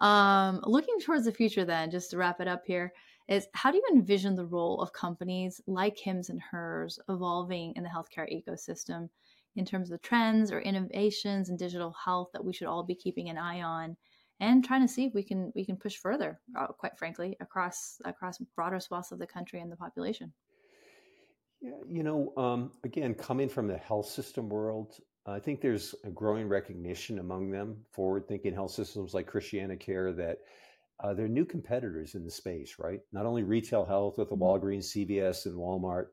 Um, 0.04 0.60
looking 0.66 1.00
towards 1.00 1.26
the 1.26 1.32
future, 1.32 1.66
then, 1.66 1.90
just 1.90 2.12
to 2.12 2.18
wrap 2.18 2.42
it 2.42 2.48
up 2.48 2.64
here, 2.66 2.94
is 3.30 3.48
how 3.54 3.72
do 3.72 3.78
you 3.78 3.84
envision 3.94 4.36
the 4.36 4.46
role 4.46 4.82
of 4.82 4.92
companies 4.94 5.62
like 5.66 5.98
Hims 5.98 6.30
and 6.30 6.42
Hers 6.42 7.00
evolving 7.10 7.74
in 7.76 7.84
the 7.84 7.90
healthcare 7.90 8.28
ecosystem 8.30 9.10
in 9.56 9.66
terms 9.66 9.92
of 9.92 10.02
trends 10.02 10.52
or 10.52 10.60
innovations 10.60 11.50
in 11.50 11.58
digital 11.58 11.96
health 12.04 12.30
that 12.34 12.44
we 12.44 12.54
should 12.54 12.68
all 12.68 12.84
be 12.84 12.96
keeping 12.96 13.30
an 13.30 13.38
eye 13.38 13.62
on? 13.62 13.96
and 14.40 14.66
trying 14.66 14.82
to 14.82 14.88
see 14.88 15.06
if 15.06 15.14
we 15.14 15.24
can 15.24 15.52
we 15.56 15.66
can 15.66 15.78
push 15.78 15.96
further 15.98 16.40
uh, 16.58 16.68
quite 16.68 16.98
frankly 16.98 17.38
across 17.40 17.98
across 18.06 18.38
broader 18.56 18.80
swaths 18.80 19.12
of 19.12 19.20
the 19.20 19.28
country 19.28 19.60
and 19.60 19.72
the 19.72 19.76
population 19.76 20.34
yeah 21.62 21.72
you 21.88 22.04
know 22.04 22.34
um, 22.38 22.72
again 22.84 23.14
coming 23.14 23.50
from 23.50 23.68
the 23.68 23.78
health 23.78 24.08
system 24.08 24.50
world 24.50 24.98
I 25.26 25.40
think 25.40 25.62
there's 25.62 25.96
a 26.04 26.10
growing 26.10 26.50
recognition 26.50 27.20
among 27.20 27.50
them, 27.52 27.78
forward 27.92 28.28
thinking 28.28 28.54
health 28.54 28.72
systems 28.72 29.14
like 29.14 29.28
Christiana 29.28 29.78
Care, 29.78 30.12
that 30.14 30.40
uh, 31.02 31.14
they're 31.14 31.28
new 31.28 31.46
competitors 31.46 32.16
in 32.16 32.26
the 32.26 32.32
space, 32.32 32.76
right? 32.78 33.00
Not 33.12 33.26
only 33.26 33.44
retail 33.44 33.86
health 33.86 34.18
with 34.18 34.30
the 34.30 34.36
mm-hmm. 34.36 34.44
Walgreens, 34.44 34.86
CVS, 34.86 35.46
and 35.46 35.56
Walmart, 35.56 36.08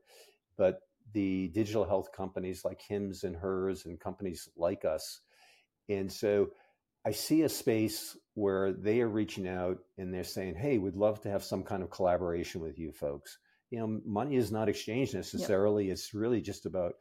but 0.57 0.81
the 1.13 1.49
digital 1.49 1.83
health 1.83 2.11
companies 2.11 2.63
like 2.63 2.81
Hims 2.81 3.23
and 3.23 3.35
Hers 3.35 3.85
and 3.85 3.99
companies 3.99 4.47
like 4.55 4.85
us. 4.85 5.19
And 5.89 6.11
so 6.11 6.51
I 7.05 7.11
see 7.11 7.41
a 7.41 7.49
space 7.49 8.15
where 8.35 8.71
they 8.71 9.01
are 9.01 9.09
reaching 9.09 9.47
out 9.47 9.79
and 9.97 10.13
they're 10.13 10.23
saying, 10.23 10.55
hey, 10.55 10.77
we'd 10.77 10.95
love 10.95 11.19
to 11.21 11.29
have 11.29 11.43
some 11.43 11.63
kind 11.63 11.83
of 11.83 11.89
collaboration 11.89 12.61
with 12.61 12.79
you 12.79 12.91
folks. 12.91 13.39
You 13.71 13.79
know, 13.79 14.01
money 14.05 14.35
is 14.35 14.51
not 14.51 14.69
exchanged 14.69 15.13
necessarily. 15.13 15.85
Yep. 15.85 15.93
It's 15.93 16.13
really 16.13 16.41
just 16.41 16.65
about 16.65 16.93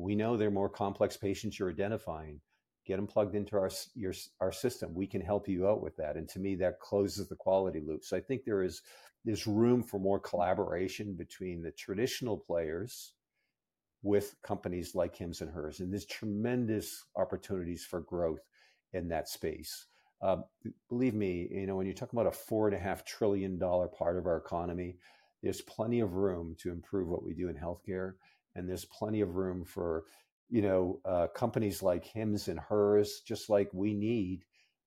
we 0.00 0.14
know 0.14 0.36
they're 0.36 0.50
more 0.50 0.68
complex 0.68 1.16
patients 1.16 1.58
you're 1.58 1.70
identifying. 1.70 2.40
Get 2.86 2.96
them 2.96 3.06
plugged 3.06 3.34
into 3.34 3.56
our 3.56 3.70
your 3.94 4.14
our 4.40 4.52
system. 4.52 4.94
We 4.94 5.06
can 5.06 5.20
help 5.20 5.48
you 5.48 5.68
out 5.68 5.82
with 5.82 5.96
that. 5.96 6.16
And 6.16 6.28
to 6.30 6.40
me, 6.40 6.54
that 6.56 6.80
closes 6.80 7.28
the 7.28 7.36
quality 7.36 7.80
loop. 7.86 8.04
So 8.04 8.16
I 8.16 8.20
think 8.20 8.44
there 8.44 8.62
is 8.62 8.82
there's 9.24 9.46
room 9.46 9.82
for 9.82 10.00
more 10.00 10.18
collaboration 10.18 11.14
between 11.14 11.62
the 11.62 11.72
traditional 11.72 12.38
players 12.38 13.12
with 14.02 14.34
companies 14.42 14.94
like 14.94 15.14
Hims 15.14 15.42
and 15.42 15.50
Hers, 15.50 15.80
and 15.80 15.92
there's 15.92 16.06
tremendous 16.06 17.04
opportunities 17.16 17.84
for 17.84 18.00
growth 18.00 18.40
in 18.94 19.08
that 19.08 19.28
space. 19.28 19.86
Um, 20.22 20.44
believe 20.88 21.14
me, 21.14 21.48
you 21.50 21.66
know 21.66 21.76
when 21.76 21.86
you 21.86 21.94
talk 21.94 22.12
about 22.12 22.26
a 22.26 22.32
four 22.32 22.66
and 22.66 22.76
a 22.76 22.80
half 22.80 23.04
trillion 23.04 23.58
dollar 23.58 23.88
part 23.88 24.16
of 24.16 24.26
our 24.26 24.38
economy, 24.38 24.96
there's 25.42 25.60
plenty 25.60 26.00
of 26.00 26.14
room 26.14 26.56
to 26.60 26.70
improve 26.70 27.08
what 27.08 27.22
we 27.22 27.34
do 27.34 27.48
in 27.48 27.56
healthcare 27.56 28.14
and 28.54 28.68
there's 28.68 28.84
plenty 28.84 29.20
of 29.20 29.36
room 29.36 29.64
for 29.64 30.04
you 30.48 30.62
know 30.62 31.00
uh, 31.04 31.26
companies 31.28 31.82
like 31.82 32.04
hims 32.04 32.48
and 32.48 32.58
hers 32.58 33.22
just 33.26 33.48
like 33.48 33.70
we 33.72 33.94
need 33.94 34.44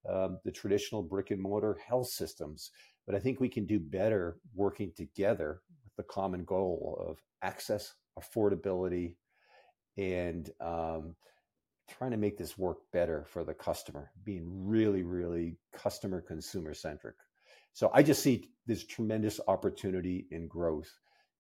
um, 0.10 0.40
the 0.44 0.52
traditional 0.52 1.02
brick 1.02 1.32
and 1.32 1.42
mortar 1.42 1.78
health 1.88 2.08
systems. 2.08 2.72
But 3.06 3.16
i 3.16 3.20
think 3.20 3.40
we 3.40 3.50
can 3.50 3.66
do 3.66 3.80
better 3.80 4.38
working 4.54 4.92
together 4.96 5.62
with 5.84 5.96
the 5.98 6.04
common 6.04 6.44
goal 6.46 6.98
of 7.08 7.18
access 7.42 7.94
affordability 8.20 9.16
and 9.98 10.50
um, 10.62 11.16
trying 11.90 12.12
to 12.12 12.18
make 12.18 12.38
this 12.38 12.58
work 12.58 12.78
better 12.92 13.26
for 13.28 13.44
the 13.44 13.54
customer 13.54 14.12
being 14.24 14.46
really 14.68 15.04
really 15.04 15.58
customer 15.72 16.22
consumer 16.22 16.74
centric. 16.74 17.16
So 17.74 17.90
i 17.94 18.04
just 18.04 18.22
see 18.24 18.50
this 18.66 18.86
tremendous 18.86 19.40
opportunity 19.48 20.28
in 20.32 20.48
growth 20.48 20.92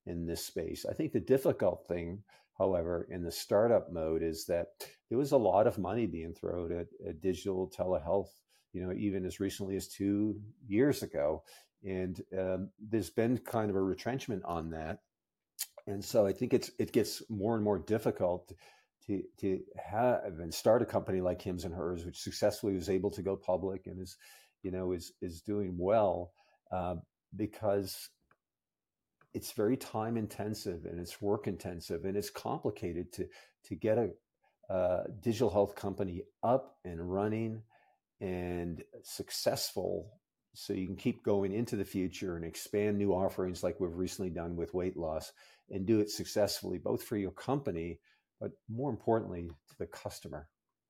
in 0.05 0.25
this 0.25 0.45
space. 0.45 0.85
I 0.89 0.93
think 0.93 1.11
the 1.11 1.19
difficult 1.19 1.87
thing, 1.87 2.23
however, 2.57 3.07
in 3.09 3.23
the 3.23 3.31
startup 3.31 3.91
mode 3.91 4.21
is 4.21 4.45
that 4.45 4.67
there 5.09 5.17
was 5.17 5.31
a 5.31 5.37
lot 5.37 5.67
of 5.67 5.77
money 5.77 6.05
being 6.05 6.33
thrown 6.33 6.71
at, 6.71 6.87
at 7.07 7.21
digital 7.21 7.71
telehealth, 7.75 8.29
you 8.73 8.81
know, 8.81 8.93
even 8.93 9.25
as 9.25 9.39
recently 9.39 9.75
as 9.75 9.87
two 9.87 10.39
years 10.67 11.03
ago. 11.03 11.43
And 11.83 12.21
um, 12.37 12.69
there's 12.79 13.09
been 13.09 13.37
kind 13.37 13.69
of 13.69 13.75
a 13.75 13.81
retrenchment 13.81 14.43
on 14.45 14.69
that. 14.71 14.99
And 15.87 16.03
so 16.03 16.25
I 16.25 16.31
think 16.31 16.53
it's 16.53 16.71
it 16.79 16.93
gets 16.93 17.21
more 17.29 17.55
and 17.55 17.63
more 17.63 17.79
difficult 17.79 18.53
to 19.07 19.21
to 19.39 19.59
have 19.77 20.39
and 20.39 20.53
start 20.53 20.81
a 20.81 20.85
company 20.85 21.19
like 21.21 21.41
Hims 21.41 21.65
and 21.65 21.73
Hers, 21.73 22.05
which 22.05 22.21
successfully 22.21 22.73
was 22.73 22.89
able 22.89 23.11
to 23.11 23.21
go 23.21 23.35
public 23.35 23.87
and 23.87 24.01
is, 24.01 24.15
you 24.61 24.71
know, 24.71 24.93
is 24.93 25.11
is 25.21 25.41
doing 25.41 25.75
well, 25.77 26.31
uh, 26.71 26.95
because 27.35 28.09
it's 29.33 29.51
very 29.51 29.77
time 29.77 30.17
intensive 30.17 30.85
and 30.85 30.99
it's 30.99 31.21
work 31.21 31.47
intensive 31.47 32.05
and 32.05 32.15
it's 32.15 32.29
complicated 32.29 33.11
to 33.13 33.27
to 33.65 33.75
get 33.75 33.97
a, 33.97 34.09
a 34.69 35.03
digital 35.21 35.49
health 35.49 35.75
company 35.75 36.21
up 36.43 36.77
and 36.85 37.11
running 37.11 37.61
and 38.21 38.83
successful 39.03 40.11
so 40.55 40.73
you 40.73 40.85
can 40.85 40.95
keep 40.95 41.23
going 41.23 41.51
into 41.51 41.75
the 41.75 41.85
future 41.85 42.35
and 42.35 42.45
expand 42.45 42.97
new 42.97 43.11
offerings 43.11 43.63
like 43.63 43.79
we've 43.79 43.95
recently 43.95 44.29
done 44.29 44.55
with 44.55 44.73
weight 44.73 44.95
loss 44.95 45.31
and 45.71 45.85
do 45.85 45.99
it 45.99 46.09
successfully 46.09 46.77
both 46.77 47.03
for 47.03 47.17
your 47.17 47.31
company 47.31 47.99
but 48.39 48.51
more 48.69 48.89
importantly 48.89 49.49
to 49.69 49.77
the 49.79 49.87
customer. 49.87 50.47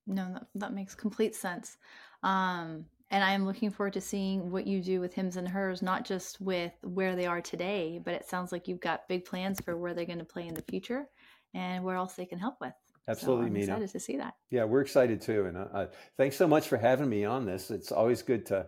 No 0.08 0.34
that, 0.34 0.48
that 0.56 0.74
makes 0.74 0.96
complete 0.96 1.36
sense. 1.36 1.78
Um, 2.24 2.86
and 3.14 3.24
I 3.24 3.34
am 3.34 3.46
looking 3.46 3.70
forward 3.70 3.94
to 3.94 4.02
seeing 4.02 4.50
what 4.50 4.66
you 4.66 4.82
do 4.82 5.00
with 5.00 5.14
Hims 5.14 5.38
and 5.38 5.48
Hers, 5.48 5.84
not 5.84 6.04
just 6.04 6.42
with 6.42 6.74
where 6.82 7.16
they 7.16 7.28
are 7.28 7.42
today, 7.42 8.02
but 8.04 8.16
it 8.16 8.28
sounds 8.28 8.52
like 8.52 8.68
you've 8.68 8.80
got 8.80 9.08
big 9.08 9.24
plans 9.24 9.62
for 9.62 9.78
where 9.78 9.94
they're 9.94 10.08
going 10.08 10.18
to 10.18 10.26
play 10.26 10.48
in 10.48 10.56
the 10.56 10.64
future 10.64 11.06
and 11.54 11.84
where 11.84 11.96
else 11.96 12.16
they 12.16 12.26
can 12.26 12.40
help 12.40 12.56
with. 12.60 12.74
Absolutely, 13.08 13.44
so 13.44 13.48
I'm 13.48 13.54
Mina. 13.54 13.66
Excited 13.66 13.92
to 13.92 14.00
see 14.00 14.18
that. 14.18 14.34
Yeah, 14.50 14.64
we're 14.64 14.82
excited 14.82 15.22
too, 15.22 15.46
and 15.46 15.58
uh, 15.58 15.68
uh, 15.72 15.88
thanks 16.18 16.38
so 16.38 16.48
much 16.48 16.68
for 16.68 16.78
having 16.78 17.08
me 17.08 17.24
on 17.24 17.46
this. 17.46 17.70
It's 17.70 17.92
always 17.92 18.24
good 18.24 18.48
to 18.48 18.66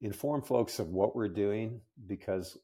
inform 0.00 0.42
folks 0.42 0.80
of 0.80 0.88
what 0.88 1.14
we're 1.14 1.28
doing 1.28 1.80
because 2.08 2.58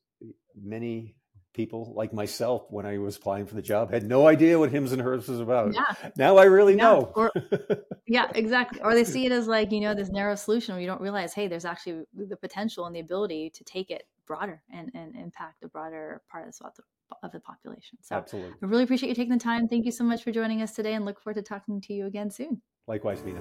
many 0.61 1.15
people 1.55 1.93
like 1.97 2.13
myself 2.13 2.67
when 2.71 2.87
I 2.87 2.99
was 2.99 3.17
applying 3.17 3.47
for 3.47 3.55
the 3.55 3.63
job 3.63 3.91
had 3.91 4.05
no 4.05 4.29
idea 4.29 4.59
what 4.59 4.71
Hims 4.71 4.93
and 4.93 5.03
Hers 5.03 5.29
was 5.29 5.41
about. 5.41 5.75
Yeah. 5.75 6.11
Now 6.17 6.37
I 6.37 6.45
really 6.45 6.77
yeah. 6.77 6.83
know. 6.83 7.13
or, 7.17 7.33
yeah, 8.07 8.31
exactly. 8.35 8.81
Or 8.81 8.95
they 8.95 9.05
see 9.05 9.27
it 9.27 9.33
as 9.33 9.49
like, 9.49 9.73
you 9.73 9.81
know, 9.81 9.95
this 9.95 10.11
narrow 10.11 10.35
solution 10.35 10.75
where 10.75 10.83
you 10.83 10.87
don't 10.87 11.01
realize, 11.01 11.35
hey, 11.35 11.49
there's 11.49 11.65
actually 11.65 12.05
the 12.15 12.37
potential 12.37 12.87
and 12.87 12.95
the 12.95 13.01
ability 13.01 13.51
to 13.51 13.65
take 13.65 13.91
it 13.91 14.07
broader 14.27 14.63
and, 14.73 14.91
and 14.95 15.17
impact 15.17 15.65
a 15.65 15.69
broader 15.69 16.23
part 16.31 16.47
of 16.47 16.55
the, 16.77 16.83
of 17.23 17.33
the 17.33 17.41
population. 17.41 17.99
So 18.03 18.17
Absolutely. 18.17 18.53
I 18.63 18.67
really 18.67 18.85
appreciate 18.85 19.09
you 19.09 19.15
taking 19.15 19.33
the 19.33 19.43
time. 19.43 19.69
Thank 19.69 19.87
you 19.87 19.93
so 19.93 20.05
much 20.05 20.23
for 20.23 20.31
joining 20.31 20.63
us 20.63 20.75
today 20.75 20.95
and 20.95 21.05
look 21.05 21.21
forward 21.21 21.37
to 21.37 21.43
talking 21.43 21.81
to 21.83 21.93
you 21.93 22.07
again 22.07 22.31
soon. 22.31 22.61
Likewise, 22.87 23.23
Mina. 23.25 23.41